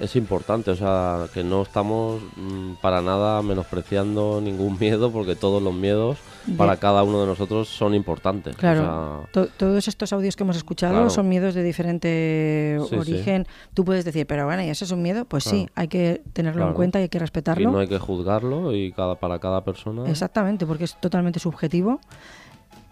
es 0.00 0.16
importante, 0.16 0.70
o 0.70 0.76
sea, 0.76 1.26
que 1.32 1.42
no 1.44 1.62
estamos 1.62 2.22
mm, 2.36 2.74
para 2.80 3.00
nada 3.02 3.42
menospreciando 3.42 4.40
ningún 4.40 4.78
miedo, 4.80 5.10
porque 5.12 5.36
todos 5.36 5.62
los 5.62 5.74
miedos 5.74 6.18
De- 6.46 6.56
para 6.56 6.76
cada 6.78 7.02
uno 7.02 7.20
de 7.20 7.26
nosotros 7.26 7.68
son 7.68 7.94
importantes. 7.94 8.54
o 8.54 8.58
Claro, 8.58 8.80
sea, 9.24 9.32
to- 9.32 9.48
todos 9.56 9.88
estos 9.88 10.12
audios 10.12 10.36
que 10.36 10.42
hemos 10.42 10.56
escuchado 10.56 10.94
Claro. 10.94 11.10
son 11.10 11.28
miedos 11.28 11.54
de 11.54 11.62
diferente 11.62 12.78
Sí, 12.82 12.86
sí. 12.90 12.96
origen. 12.96 13.46
Tú 13.74 13.84
puedes 13.84 14.04
decir, 14.04 14.26
pero 14.26 14.44
bueno, 14.46 14.62
¿y 14.62 14.68
eso 14.70 14.84
es 14.84 14.90
un 14.90 15.02
miedo? 15.02 15.24
Pues 15.24 15.44
sí, 15.44 15.68
hay 15.74 15.88
que 15.88 16.22
tenerlo 16.32 16.66
en 16.66 16.74
cuenta 16.74 16.98
y 16.98 17.02
hay 17.02 17.08
que 17.08 17.18
y 17.18 17.20
respetarlo. 17.20 17.70
no 17.70 17.78
hay 17.78 17.88
que 17.88 17.98
juzgarlo 17.98 18.74
y 18.74 18.92
cada 18.92 19.14
para 19.16 19.38
cada 19.38 19.64
persona. 19.64 20.08
Exactamente, 20.08 20.66
porque 20.66 20.84
es 20.84 20.94
totalmente 21.00 21.38
subjetivo. 21.40 22.00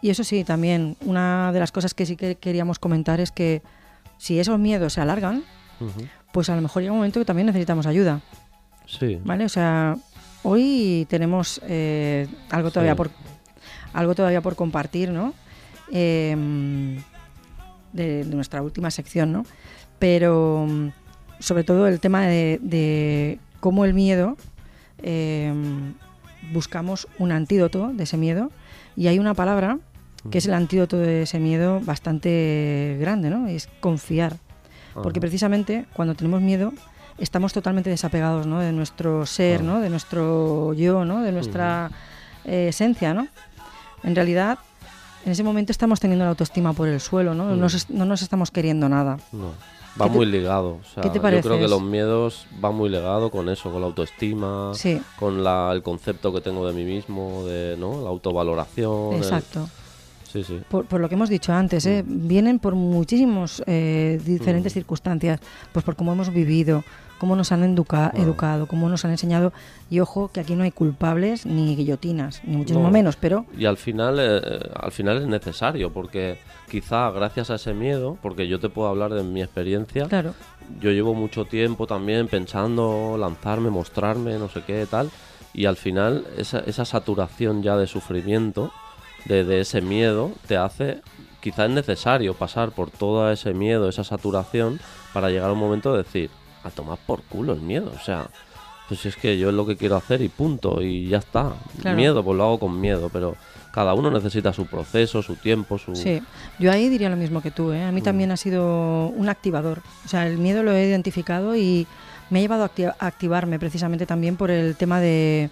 Y 0.00 0.10
eso 0.10 0.24
sí, 0.24 0.42
también 0.44 0.96
una 1.04 1.52
de 1.52 1.60
las 1.60 1.70
cosas 1.70 1.94
que 1.94 2.06
sí 2.06 2.16
que 2.16 2.34
queríamos 2.34 2.78
comentar 2.80 3.20
es 3.20 3.30
que 3.30 3.62
si 4.18 4.38
esos 4.40 4.58
miedos 4.58 4.94
se 4.94 5.00
alargan. 5.00 5.44
Pues 6.32 6.48
a 6.50 6.56
lo 6.56 6.62
mejor 6.62 6.82
llega 6.82 6.92
un 6.92 6.98
momento 6.98 7.20
que 7.20 7.24
también 7.26 7.46
necesitamos 7.46 7.86
ayuda, 7.86 8.20
Sí, 8.86 9.18
¿vale? 9.24 9.44
O 9.44 9.48
sea, 9.48 9.96
hoy 10.42 11.06
tenemos 11.08 11.60
eh, 11.66 12.26
algo 12.50 12.70
todavía 12.70 12.92
Sí. 12.92 12.96
por 12.96 13.10
algo 13.92 14.14
todavía 14.14 14.40
por 14.40 14.56
compartir, 14.56 15.10
¿no? 15.10 15.34
Em, 15.90 16.96
de, 17.92 18.24
de 18.24 18.34
nuestra 18.34 18.62
última 18.62 18.90
sección, 18.90 19.32
¿no? 19.32 19.44
Pero 19.98 20.66
mm, 20.68 20.88
sobre 21.38 21.64
todo 21.64 21.86
el 21.86 22.00
tema 22.00 22.26
de, 22.26 22.58
de 22.62 23.38
cómo 23.60 23.84
el 23.84 23.92
miedo 23.94 24.36
em, 25.02 25.94
buscamos 26.52 27.06
un 27.18 27.32
antídoto 27.32 27.92
de 27.92 28.04
ese 28.04 28.16
miedo 28.16 28.50
y 28.96 29.06
hay 29.08 29.18
una 29.18 29.34
palabra 29.34 29.78
que 30.30 30.38
es 30.38 30.46
el 30.46 30.54
antídoto 30.54 30.98
de 30.98 31.22
ese 31.22 31.38
miedo 31.40 31.80
bastante 31.80 32.96
grande, 33.00 33.28
¿no? 33.28 33.48
Es 33.48 33.68
confiar. 33.80 34.36
Porque 34.94 35.20
precisamente 35.20 35.86
cuando 35.94 36.14
tenemos 36.14 36.40
miedo 36.40 36.72
estamos 37.18 37.52
totalmente 37.52 37.90
desapegados 37.90 38.46
¿no? 38.46 38.58
de 38.60 38.72
nuestro 38.72 39.26
ser. 39.26 39.62
¿no? 39.62 39.80
de 39.80 39.90
nuestro 39.90 40.72
yo, 40.74 41.04
¿no? 41.04 41.22
de 41.22 41.32
nuestra 41.32 41.90
eh, 42.44 42.68
esencia. 42.68 43.14
¿no? 43.14 43.28
En 44.02 44.14
realidad, 44.16 44.58
en 45.24 45.32
ese 45.32 45.42
momento 45.44 45.70
estamos 45.72 46.00
teniendo 46.00 46.24
la 46.24 46.30
autoestima 46.30 46.72
por 46.72 46.88
el 46.88 47.00
suelo, 47.00 47.34
¿no? 47.34 47.44
No, 47.44 47.54
Mm. 47.56 47.60
nos, 47.60 47.90
no 47.90 48.04
nos 48.04 48.22
estamos 48.22 48.50
queriendo 48.50 48.88
nada. 48.88 49.18
No. 49.30 49.52
Va 50.00 50.06
¿Qué 50.06 50.10
te- 50.10 50.16
muy 50.16 50.26
ligado. 50.26 50.78
O 50.80 50.84
sea, 50.92 51.02
qué 51.02 51.10
te 51.10 51.16
Yo 51.16 51.22
creo 51.42 51.58
que 51.58 51.68
los 51.68 51.82
miedos 51.82 52.46
van 52.60 52.74
muy 52.74 52.88
ligados 52.88 53.30
con 53.30 53.48
eso, 53.50 53.70
con 53.70 53.82
la 53.82 53.86
autoestima, 53.88 54.72
Sí, 54.74 55.00
con 55.18 55.44
la, 55.44 55.70
el 55.72 55.82
concepto 55.82 56.32
que 56.32 56.40
tengo 56.40 56.66
de 56.66 56.72
mí 56.72 56.82
mismo, 56.84 57.44
de 57.44 57.76
¿no? 57.78 58.02
la 58.02 58.08
autovaloración. 58.08 59.12
el- 59.12 59.18
exacto. 59.18 59.68
Sí, 60.32 60.42
sí. 60.44 60.60
Por, 60.68 60.86
por 60.86 61.00
lo 61.00 61.08
que 61.08 61.14
hemos 61.14 61.28
dicho 61.28 61.52
antes, 61.52 61.84
¿eh? 61.86 62.02
vienen 62.06 62.58
por 62.58 62.74
muchísimos 62.74 63.62
eh, 63.66 64.20
diferentes 64.24 64.72
Mm. 64.72 64.78
circunstancias, 64.78 65.40
pues 65.72 65.84
por 65.84 65.94
cómo 65.96 66.12
hemos 66.12 66.32
vivido, 66.32 66.84
cómo 67.18 67.36
nos 67.36 67.52
han 67.52 67.62
educa- 67.62 68.10
Claro. 68.10 68.22
educado, 68.24 68.66
cómo 68.66 68.88
nos 68.88 69.04
han 69.04 69.10
enseñado. 69.10 69.52
Y 69.90 70.00
ojo, 70.00 70.30
que 70.32 70.40
aquí 70.40 70.54
no 70.54 70.64
hay 70.64 70.70
culpables 70.72 71.44
ni 71.46 71.76
guillotinas, 71.76 72.40
ni 72.44 72.56
muchísimo 72.56 72.84
No. 72.84 72.90
menos, 72.90 73.16
pero 73.16 73.44
Y 73.56 73.66
al 73.66 73.76
final, 73.76 74.18
eh, 74.18 74.40
eh, 74.42 74.70
al 74.74 74.90
final 74.90 75.18
es 75.18 75.26
necesario, 75.28 75.92
porque 75.92 76.38
quizá 76.70 77.10
gracias 77.10 77.50
a 77.50 77.56
ese 77.56 77.74
miedo, 77.74 78.16
porque 78.22 78.48
yo 78.48 78.58
te 78.58 78.70
puedo 78.70 78.88
hablar 78.88 79.12
de 79.12 79.22
mi 79.22 79.42
experiencia, 79.42 80.06
claro, 80.08 80.34
yo 80.80 80.90
llevo 80.90 81.12
mucho 81.14 81.44
tiempo 81.44 81.86
también 81.86 82.26
pensando 82.28 83.16
lanzarme, 83.18 83.68
mostrarme, 83.68 84.38
no 84.38 84.48
sé 84.48 84.62
qué, 84.66 84.86
tal, 84.90 85.10
y 85.52 85.66
al 85.66 85.76
final 85.76 86.24
esa, 86.38 86.60
esa 86.60 86.86
saturación 86.86 87.62
ya 87.62 87.76
de 87.76 87.86
sufrimiento, 87.86 88.72
de, 89.24 89.44
de 89.44 89.60
ese 89.60 89.80
miedo, 89.80 90.32
te 90.46 90.56
hace, 90.56 91.00
quizá 91.40 91.64
es 91.66 91.70
necesario 91.70 92.34
pasar 92.34 92.70
por 92.72 92.90
todo 92.90 93.30
ese 93.30 93.54
miedo, 93.54 93.88
esa 93.88 94.04
saturación, 94.04 94.80
para 95.12 95.30
llegar 95.30 95.50
a 95.50 95.52
un 95.52 95.58
momento 95.58 95.92
de 95.92 96.02
decir, 96.02 96.30
a 96.64 96.70
tomar 96.70 96.98
por 97.06 97.22
culo 97.22 97.52
el 97.52 97.60
miedo, 97.60 97.92
o 97.94 97.98
sea, 98.04 98.26
pues 98.88 99.00
si 99.00 99.08
es 99.08 99.16
que 99.16 99.38
yo 99.38 99.48
es 99.48 99.54
lo 99.54 99.64
que 99.66 99.76
quiero 99.76 99.96
hacer 99.96 100.20
y 100.22 100.28
punto, 100.28 100.82
y 100.82 101.08
ya 101.08 101.18
está. 101.18 101.52
Claro. 101.80 101.96
Miedo, 101.96 102.22
pues 102.24 102.36
lo 102.36 102.44
hago 102.44 102.58
con 102.58 102.80
miedo, 102.80 103.08
pero 103.12 103.36
cada 103.72 103.94
uno 103.94 104.10
necesita 104.10 104.52
su 104.52 104.66
proceso, 104.66 105.22
su 105.22 105.36
tiempo, 105.36 105.78
su... 105.78 105.94
Sí, 105.94 106.20
yo 106.58 106.70
ahí 106.70 106.88
diría 106.90 107.08
lo 107.08 107.16
mismo 107.16 107.40
que 107.40 107.50
tú. 107.50 107.72
¿eh? 107.72 107.82
A 107.84 107.90
mí 107.92 108.00
Mm. 108.02 108.04
también 108.04 108.30
ha 108.32 108.36
sido 108.36 109.06
un 109.06 109.28
activador. 109.30 109.80
O 110.04 110.08
sea, 110.08 110.26
el 110.26 110.36
miedo 110.36 110.62
lo 110.62 110.72
he 110.72 110.86
identificado 110.86 111.56
y 111.56 111.86
me 112.28 112.40
ha 112.40 112.42
llevado 112.42 112.64
a 112.64 112.70
acti- 112.74 112.94
a 112.98 113.06
activarme 113.06 113.58
precisamente 113.58 114.04
también 114.04 114.36
por 114.36 114.50
el 114.50 114.76
tema 114.76 115.00
de, 115.00 115.48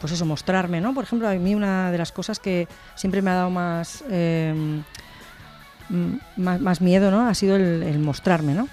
pues 0.00 0.12
eso, 0.12 0.24
mostrarme, 0.26 0.80
¿no? 0.80 0.94
Por 0.94 1.04
ejemplo, 1.04 1.28
a 1.28 1.34
mí 1.34 1.54
una 1.54 1.90
de 1.92 1.98
las 1.98 2.12
cosas 2.12 2.38
que 2.40 2.66
siempre 2.94 3.22
me 3.22 3.30
ha 3.30 3.34
dado 3.34 3.50
más, 3.50 4.02
eh, 4.10 4.54
mm, 5.88 6.14
más, 6.36 6.60
más 6.60 6.80
miedo, 6.80 7.10
¿no? 7.10 7.26
Ha 7.28 7.34
sido 7.34 7.56
el, 7.56 7.82
el 7.82 7.98
mostrarme, 7.98 8.54
¿no? 8.54 8.68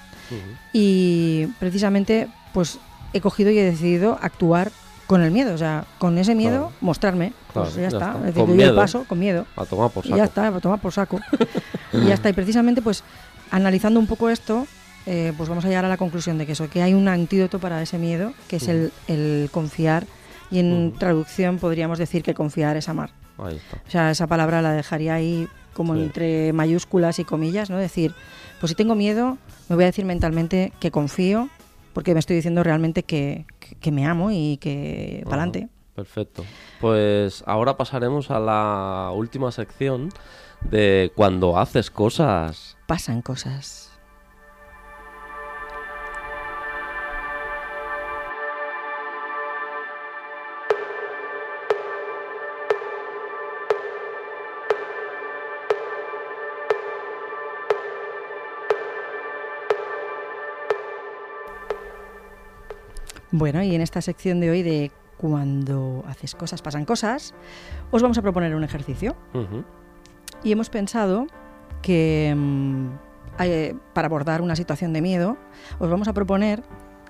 Y 0.72 1.48
precisamente, 1.60 2.28
pues 2.54 2.80
he 3.14 3.22
cogido 3.22 3.52
y 3.52 3.60
he 3.60 3.64
decidido 3.64 4.18
actuar 4.22 4.72
con 5.06 5.22
el 5.22 5.30
miedo, 5.32 5.54
o 5.54 5.58
sea, 5.58 5.86
con 6.00 6.18
ese 6.18 6.34
miedo 6.34 6.60
Claro. 6.70 6.74
mostrarme. 6.82 7.34
Pues 7.54 7.76
ya, 7.76 7.82
ya 7.82 7.88
está. 7.90 7.98
está. 8.14 8.20
Es 8.30 8.34
decir, 8.34 8.50
el 8.50 8.56
miedo. 8.56 8.76
paso 8.76 9.04
con 9.08 9.20
miedo. 9.20 9.46
A 9.56 9.66
tomar 9.66 9.92
por 9.92 10.06
Y 10.06 10.10
saco. 10.10 10.18
ya 10.18 10.24
está, 10.24 10.48
a 10.48 10.60
tomar 10.60 10.80
por 10.80 10.92
saco. 10.92 11.20
y 11.94 12.06
ya 12.08 12.14
está. 12.16 12.30
Y 12.30 12.34
precisamente, 12.34 12.82
pues, 12.82 13.04
analizando 13.52 14.00
un 14.00 14.08
poco 14.08 14.30
esto, 14.30 14.66
eh, 15.06 15.34
pues 15.38 15.50
vamos 15.50 15.66
a 15.66 15.68
llegar 15.68 15.86
a 15.86 15.90
la 15.90 15.98
conclusión 15.98 16.38
de 16.40 16.46
que 16.48 16.54
eso, 16.54 16.68
que 16.70 16.82
hay 16.82 16.94
un 16.96 17.08
antídoto 17.08 17.60
para 17.60 17.82
ese 17.82 18.00
miedo, 18.00 18.34
que 18.48 18.56
es 18.56 18.68
el, 18.68 18.92
el 19.08 19.50
confiar. 19.52 20.06
Y 20.54 20.60
en 20.60 20.94
traducción 20.98 21.58
podríamos 21.58 21.98
decir 21.98 22.24
que 22.24 22.34
confiar 22.34 22.78
es 22.78 22.88
amar. 22.88 23.10
Ahí 23.38 23.56
está. 23.58 23.78
O 23.88 23.90
sea, 23.90 24.12
esa 24.12 24.28
palabra 24.28 24.62
la 24.62 24.72
dejaría 24.74 25.16
ahí 25.16 25.48
como 25.74 25.96
Sí. 25.96 26.02
entre 26.04 26.54
mayúsculas 26.54 27.18
y 27.20 27.24
comillas, 27.26 27.70
¿no? 27.72 27.78
Decir, 27.78 28.14
pues 28.60 28.70
si 28.70 28.76
tengo 28.76 28.94
miedo, 28.96 29.38
me 29.70 29.76
voy 29.76 29.84
a 29.86 29.88
decir 29.88 30.06
mentalmente 30.06 30.72
que 30.80 30.92
confío, 30.92 31.50
porque 31.94 32.14
me 32.14 32.20
estoy 32.20 32.36
diciendo 32.36 32.64
realmente 32.64 33.04
que, 33.04 33.46
que- 33.60 33.76
que 33.76 33.92
me 33.92 34.06
amo 34.06 34.30
y 34.32 34.58
que 34.58 35.22
Ajá. 35.24 35.30
para 35.32 35.44
adelante. 35.44 35.70
Perfecto. 35.96 36.44
Pues 36.80 37.44
ahora 37.48 37.76
pasaremos 37.78 38.30
a 38.32 38.40
la 38.40 39.12
última 39.16 39.52
sección 39.52 40.10
de 40.62 41.12
cuando 41.16 41.58
haces 41.58 41.90
cosas. 41.92 42.78
Pasan 42.88 43.22
cosas. 43.22 43.92
Bueno, 63.34 63.64
y 63.64 63.74
en 63.74 63.82
esta 63.82 64.00
sección 64.00 64.40
de 64.40 64.52
hoy 64.52 64.62
de 64.62 64.92
cuando 65.18 66.04
haces 66.08 66.36
cosas, 66.36 66.62
pasan 66.62 66.86
cosas, 66.86 67.34
os 67.90 68.00
vamos 68.04 68.20
a 68.20 68.22
proponer 68.22 68.54
un 68.54 68.64
ejercicio. 68.64 69.16
Y 70.44 70.52
hemos 70.52 70.70
pensado 70.70 71.26
que 71.82 72.32
mm, 72.38 72.88
eh, 73.40 73.76
para 73.94 74.06
abordar 74.06 74.44
una 74.44 74.56
situación 74.56 74.94
de 74.94 75.02
miedo, 75.02 75.36
os 75.80 75.90
vamos 75.90 76.08
a 76.08 76.14
proponer 76.14 76.62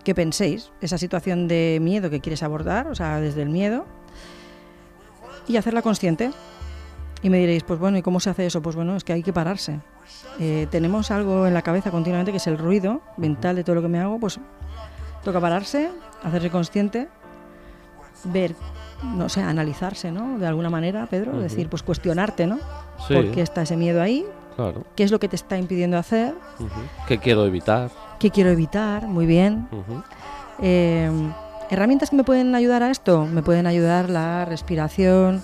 que 0.05 0.15
penséis 0.15 0.71
esa 0.79 0.97
situación 0.97 1.49
de 1.49 1.79
miedo 1.81 2.09
que 2.09 2.21
quieres 2.21 2.41
abordar, 2.41 2.87
o 2.87 2.95
sea, 2.95 3.19
desde 3.19 3.41
el 3.41 3.49
miedo, 3.49 3.85
y 5.45 5.57
hacerla 5.57 5.81
consciente. 5.81 6.31
Y 7.21 7.29
me 7.29 7.37
diréis, 7.37 7.63
pues 7.63 7.81
bueno, 7.81 7.97
¿y 7.97 8.01
cómo 8.01 8.21
se 8.21 8.29
hace 8.29 8.45
eso? 8.45 8.61
Pues 8.61 8.77
bueno, 8.77 8.95
es 8.95 9.03
que 9.03 9.11
hay 9.11 9.23
que 9.23 9.33
pararse. 9.33 9.81
Eh, 10.39 10.67
tenemos 10.71 11.11
algo 11.11 11.47
en 11.47 11.53
la 11.53 11.63
cabeza 11.63 11.91
continuamente 11.91 12.31
que 12.31 12.37
es 12.37 12.47
el 12.47 12.57
ruido 12.57 13.01
mental 13.17 13.57
de 13.57 13.65
todo 13.65 13.75
lo 13.75 13.81
que 13.81 13.89
me 13.89 13.99
hago, 13.99 14.21
pues 14.21 14.39
toca 15.23 15.39
pararse, 15.39 15.89
hacerse 16.23 16.49
consciente, 16.49 17.07
ver, 18.25 18.55
no 19.03 19.29
sé, 19.29 19.41
analizarse, 19.41 20.11
¿no? 20.11 20.37
De 20.37 20.47
alguna 20.47 20.69
manera, 20.69 21.05
Pedro, 21.07 21.39
decir, 21.39 21.69
pues 21.69 21.83
cuestionarte, 21.83 22.47
¿no? 22.47 22.57
Sí, 23.07 23.13
¿Por 23.13 23.31
qué 23.31 23.41
está 23.41 23.63
ese 23.63 23.75
miedo 23.77 24.01
ahí? 24.01 24.25
claro. 24.55 24.83
¿Qué 24.95 25.03
es 25.03 25.11
lo 25.11 25.19
que 25.19 25.27
te 25.27 25.35
está 25.35 25.57
impidiendo 25.57 25.97
hacer? 25.97 26.35
¿Qué 27.07 27.17
quiero 27.17 27.45
evitar? 27.45 27.89
¿Qué 28.19 28.29
quiero 28.29 28.51
evitar? 28.51 29.07
Muy 29.07 29.25
bien. 29.25 29.67
Eh, 30.59 31.09
¿Herramientas 31.69 32.11
que 32.11 32.15
me 32.15 32.23
pueden 32.23 32.53
ayudar 32.53 32.83
a 32.83 32.91
esto? 32.91 33.25
Me 33.25 33.41
pueden 33.41 33.65
ayudar 33.65 34.09
la 34.09 34.45
respiración, 34.45 35.41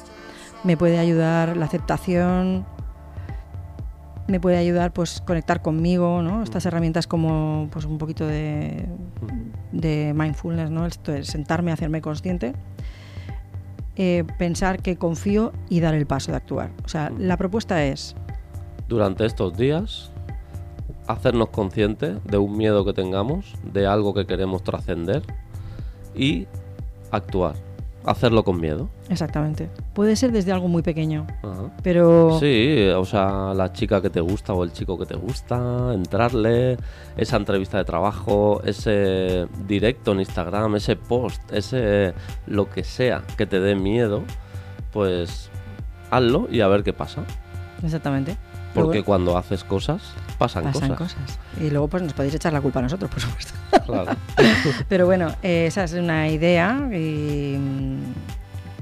me 0.63 0.77
puede 0.77 0.99
ayudar 0.99 1.57
la 1.57 1.65
aceptación, 1.65 2.65
me 4.29 4.39
puede 4.39 4.57
ayudar 4.57 4.93
pues 4.93 5.21
conectar 5.21 5.61
conmigo, 5.61 6.21
¿no? 6.21 6.43
Estas 6.43 6.65
herramientas 6.65 7.07
como 7.07 7.67
pues 7.71 7.85
un 7.85 7.97
poquito 7.97 8.25
de, 8.27 8.85
de 9.71 10.13
mindfulness, 10.15 10.69
¿no? 10.69 10.85
Esto 10.85 11.13
es 11.13 11.27
sentarme, 11.27 11.71
hacerme 11.71 12.01
consciente, 12.01 12.53
eh, 13.95 14.23
pensar 14.37 14.81
que 14.81 14.97
confío 14.97 15.51
y 15.69 15.79
dar 15.79 15.93
el 15.93 16.05
paso 16.05 16.31
de 16.31 16.37
actuar. 16.37 16.71
O 16.85 16.87
sea, 16.87 17.11
la 17.17 17.37
propuesta 17.37 17.83
es 17.83 18.15
Durante 18.87 19.25
estos 19.25 19.57
días, 19.57 20.11
hacernos 21.07 21.49
conscientes 21.49 22.23
de 22.23 22.37
un 22.37 22.55
miedo 22.55 22.85
que 22.85 22.93
tengamos, 22.93 23.53
de 23.73 23.87
algo 23.87 24.13
que 24.13 24.25
queremos 24.25 24.63
trascender 24.63 25.23
y 26.15 26.47
actuar. 27.11 27.55
hacerlo 28.05 28.43
con 28.43 28.59
miedo. 28.61 28.89
Exactamente. 29.09 29.69
Puede 29.93 30.15
ser 30.15 30.31
desde 30.31 30.51
algo 30.51 30.67
muy 30.67 30.83
pequeño, 30.83 31.25
Ajá. 31.43 31.71
pero 31.81 32.37
Sí, 32.39 32.87
o 32.95 33.03
sea, 33.05 33.53
la 33.55 33.73
chica 33.73 34.01
que 34.01 34.09
te 34.11 34.21
gusta 34.21 34.53
o 34.53 34.63
el 34.63 34.71
chico 34.71 34.97
que 34.99 35.05
te 35.07 35.15
gusta, 35.15 35.91
entrarle, 35.93 36.77
esa 37.17 37.37
entrevista 37.37 37.77
de 37.79 37.85
trabajo, 37.85 38.61
ese 38.63 39.47
directo 39.67 40.11
en 40.11 40.19
Instagram, 40.19 40.75
ese 40.75 40.95
post, 40.95 41.41
ese 41.51 42.13
lo 42.45 42.69
que 42.69 42.83
sea 42.83 43.23
que 43.35 43.45
te 43.47 43.59
dé 43.59 43.75
miedo, 43.75 44.23
pues 44.93 45.49
hazlo 46.11 46.47
y 46.51 46.61
a 46.61 46.67
ver 46.67 46.83
qué 46.83 46.93
pasa. 46.93 47.23
exactamente. 47.83 48.37
Porque 48.75 48.89
Luego 48.99 49.05
cuando 49.05 49.35
haces 49.35 49.63
cosas, 49.63 50.03
pasan, 50.37 50.65
pasan 50.65 50.89
cosas. 50.93 51.15
cosas. 51.15 51.39
Y 51.59 51.71
luego 51.71 51.87
pues 51.87 52.03
nos 52.03 52.13
podéis 52.13 52.35
echar 52.35 52.53
la 52.53 52.61
culpa 52.61 52.77
a 52.77 52.83
nosotros, 52.83 53.09
por 53.09 53.19
supuesto. 53.19 53.53
Claro. 53.87 54.11
Pero 54.87 55.07
bueno, 55.07 55.29
eh, 55.41 55.65
esa 55.65 55.83
es 55.85 55.93
una 55.93 56.29
idea 56.29 56.87
y 56.93 57.57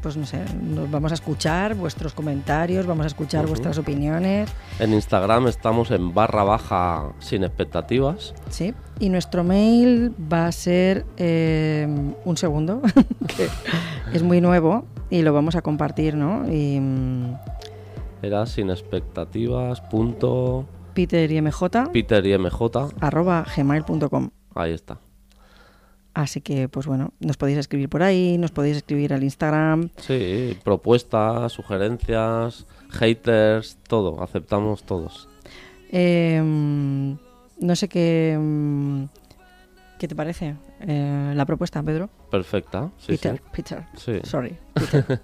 pues 0.02 0.18
no 0.18 0.26
sé, 0.26 0.40
nos 0.62 0.90
vamos 0.90 1.12
a 1.12 1.16
escuchar 1.16 1.76
vuestros 1.76 2.14
comentarios, 2.14 2.86
vamos 2.86 3.06
a 3.06 3.08
escuchar 3.08 3.48
vuestras 3.48 3.78
opiniones, 3.78 4.50
En 4.80 4.94
Instagram 4.94 5.48
estamos 5.48 5.92
en 5.92 6.14
barra 6.14 6.44
baja 6.44 7.14
sin 7.20 7.44
expectativas. 7.44 8.34
¿sí? 8.50 8.74
Y 9.00 9.10
nuestro 9.10 9.44
mail 9.44 10.14
va 10.32 10.48
a 10.48 10.52
ser 10.52 11.06
eh, 11.18 11.88
un 12.26 12.38
segundo, 12.38 12.82
que 13.36 13.48
es 14.14 14.24
muy 14.24 14.42
nuevo 14.42 14.86
y 15.10 15.22
lo 15.22 15.34
vamos 15.34 15.56
a 15.56 15.62
compartir, 15.62 16.16
¿no? 16.16 16.52
Y 16.52 16.80
mm, 16.80 17.36
Era 18.22 18.46
sin 18.46 18.70
expectativas. 18.70 19.82
Punto 19.82 20.66
Peter 20.94 21.32
y 21.32 21.42
MJ 21.42 21.92
Peter 21.94 22.26
y 22.26 22.38
MJ. 22.38 22.90
arroba 23.00 23.46
gmail.com. 23.56 24.30
Ahí 24.56 24.74
está. 24.74 25.00
Así 26.18 26.42
que, 26.42 26.68
pues 26.68 26.88
bueno, 26.88 27.14
nos 27.20 27.38
podéis 27.38 27.60
escribir 27.60 27.90
por 27.90 28.02
ahí, 28.02 28.40
nos 28.40 28.50
podéis 28.50 28.78
escribir 28.78 29.14
al 29.14 29.24
Instagram. 29.24 29.90
Sí, 29.98 30.58
propuestas, 30.64 31.52
sugerencias, 31.52 32.66
haters, 32.90 33.78
todo, 33.88 34.24
aceptamos 34.24 34.82
todos. 34.84 35.30
Eh, 35.92 36.42
no 36.42 37.76
sé 37.76 37.88
qué, 37.88 38.36
mm, 38.36 39.04
qué 40.00 40.08
te 40.08 40.16
parece 40.16 40.56
eh, 40.80 41.34
la 41.36 41.46
propuesta, 41.46 41.84
Pedro. 41.84 42.10
Perfecta, 42.32 42.90
sí, 42.98 43.10
Peter, 43.10 43.40
Peter. 43.52 43.86
Sí, 43.96 44.14
sorry, 44.24 44.58
Peter, 44.74 45.20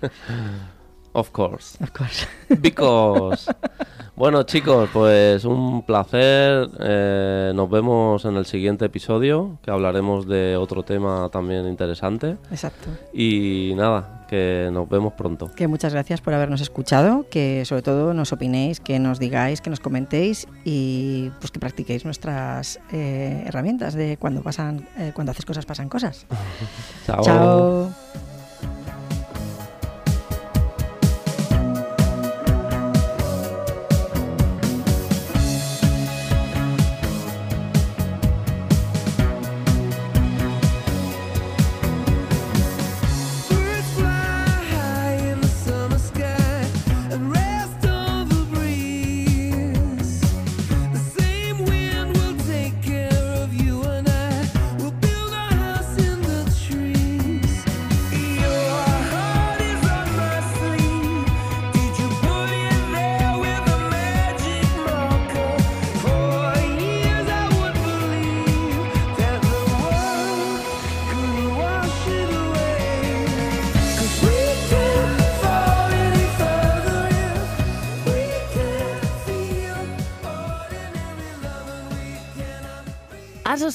of 1.14 1.32
course. 1.32 1.84
of 1.84 1.90
course. 1.90 2.28
Because. 2.62 3.52
bueno, 4.16 4.44
chicos, 4.44 4.90
pues 4.94 5.46
un 5.46 5.84
placer. 5.84 6.70
eh, 6.80 7.52
nos 7.56 7.70
vemos 7.70 8.26
en 8.26 8.36
el 8.38 8.46
siguiente 8.46 8.86
episodio, 8.86 9.58
que 9.62 9.72
hablaremos 9.72 10.28
de 10.28 10.56
otro 10.58 10.84
tema 10.84 11.30
también 11.32 11.68
interesante. 11.68 12.38
Exacto. 12.52 12.90
Y 13.14 13.74
nada, 13.76 14.26
que 14.28 14.70
nos 14.72 14.88
vemos 14.90 15.14
pronto. 15.14 15.52
Que 15.56 15.68
muchas 15.68 15.94
gracias 15.94 16.22
por 16.22 16.34
habernos 16.34 16.62
escuchado, 16.62 17.26
que 17.30 17.66
sobre 17.66 17.82
todo 17.82 18.14
nos 18.14 18.32
opinéis, 18.34 18.80
que 18.80 19.00
nos 19.00 19.20
digáis, 19.20 19.62
que 19.62 19.70
nos 19.70 19.80
comentéis 19.80 20.48
y 20.64 21.32
pues 21.40 21.52
que 21.52 21.60
practiquéis 21.60 22.06
nuestras 22.06 22.80
eh, 22.92 23.44
herramientas 23.46 23.94
de 23.94 24.18
cuando 24.18 24.42
pasan, 24.42 24.88
eh, 24.98 25.12
cuando 25.14 25.32
haces 25.32 25.46
cosas 25.46 25.66
pasan 25.66 25.90
cosas. 25.90 26.26
Chao. 27.06 27.24
Chao. 27.24 28.33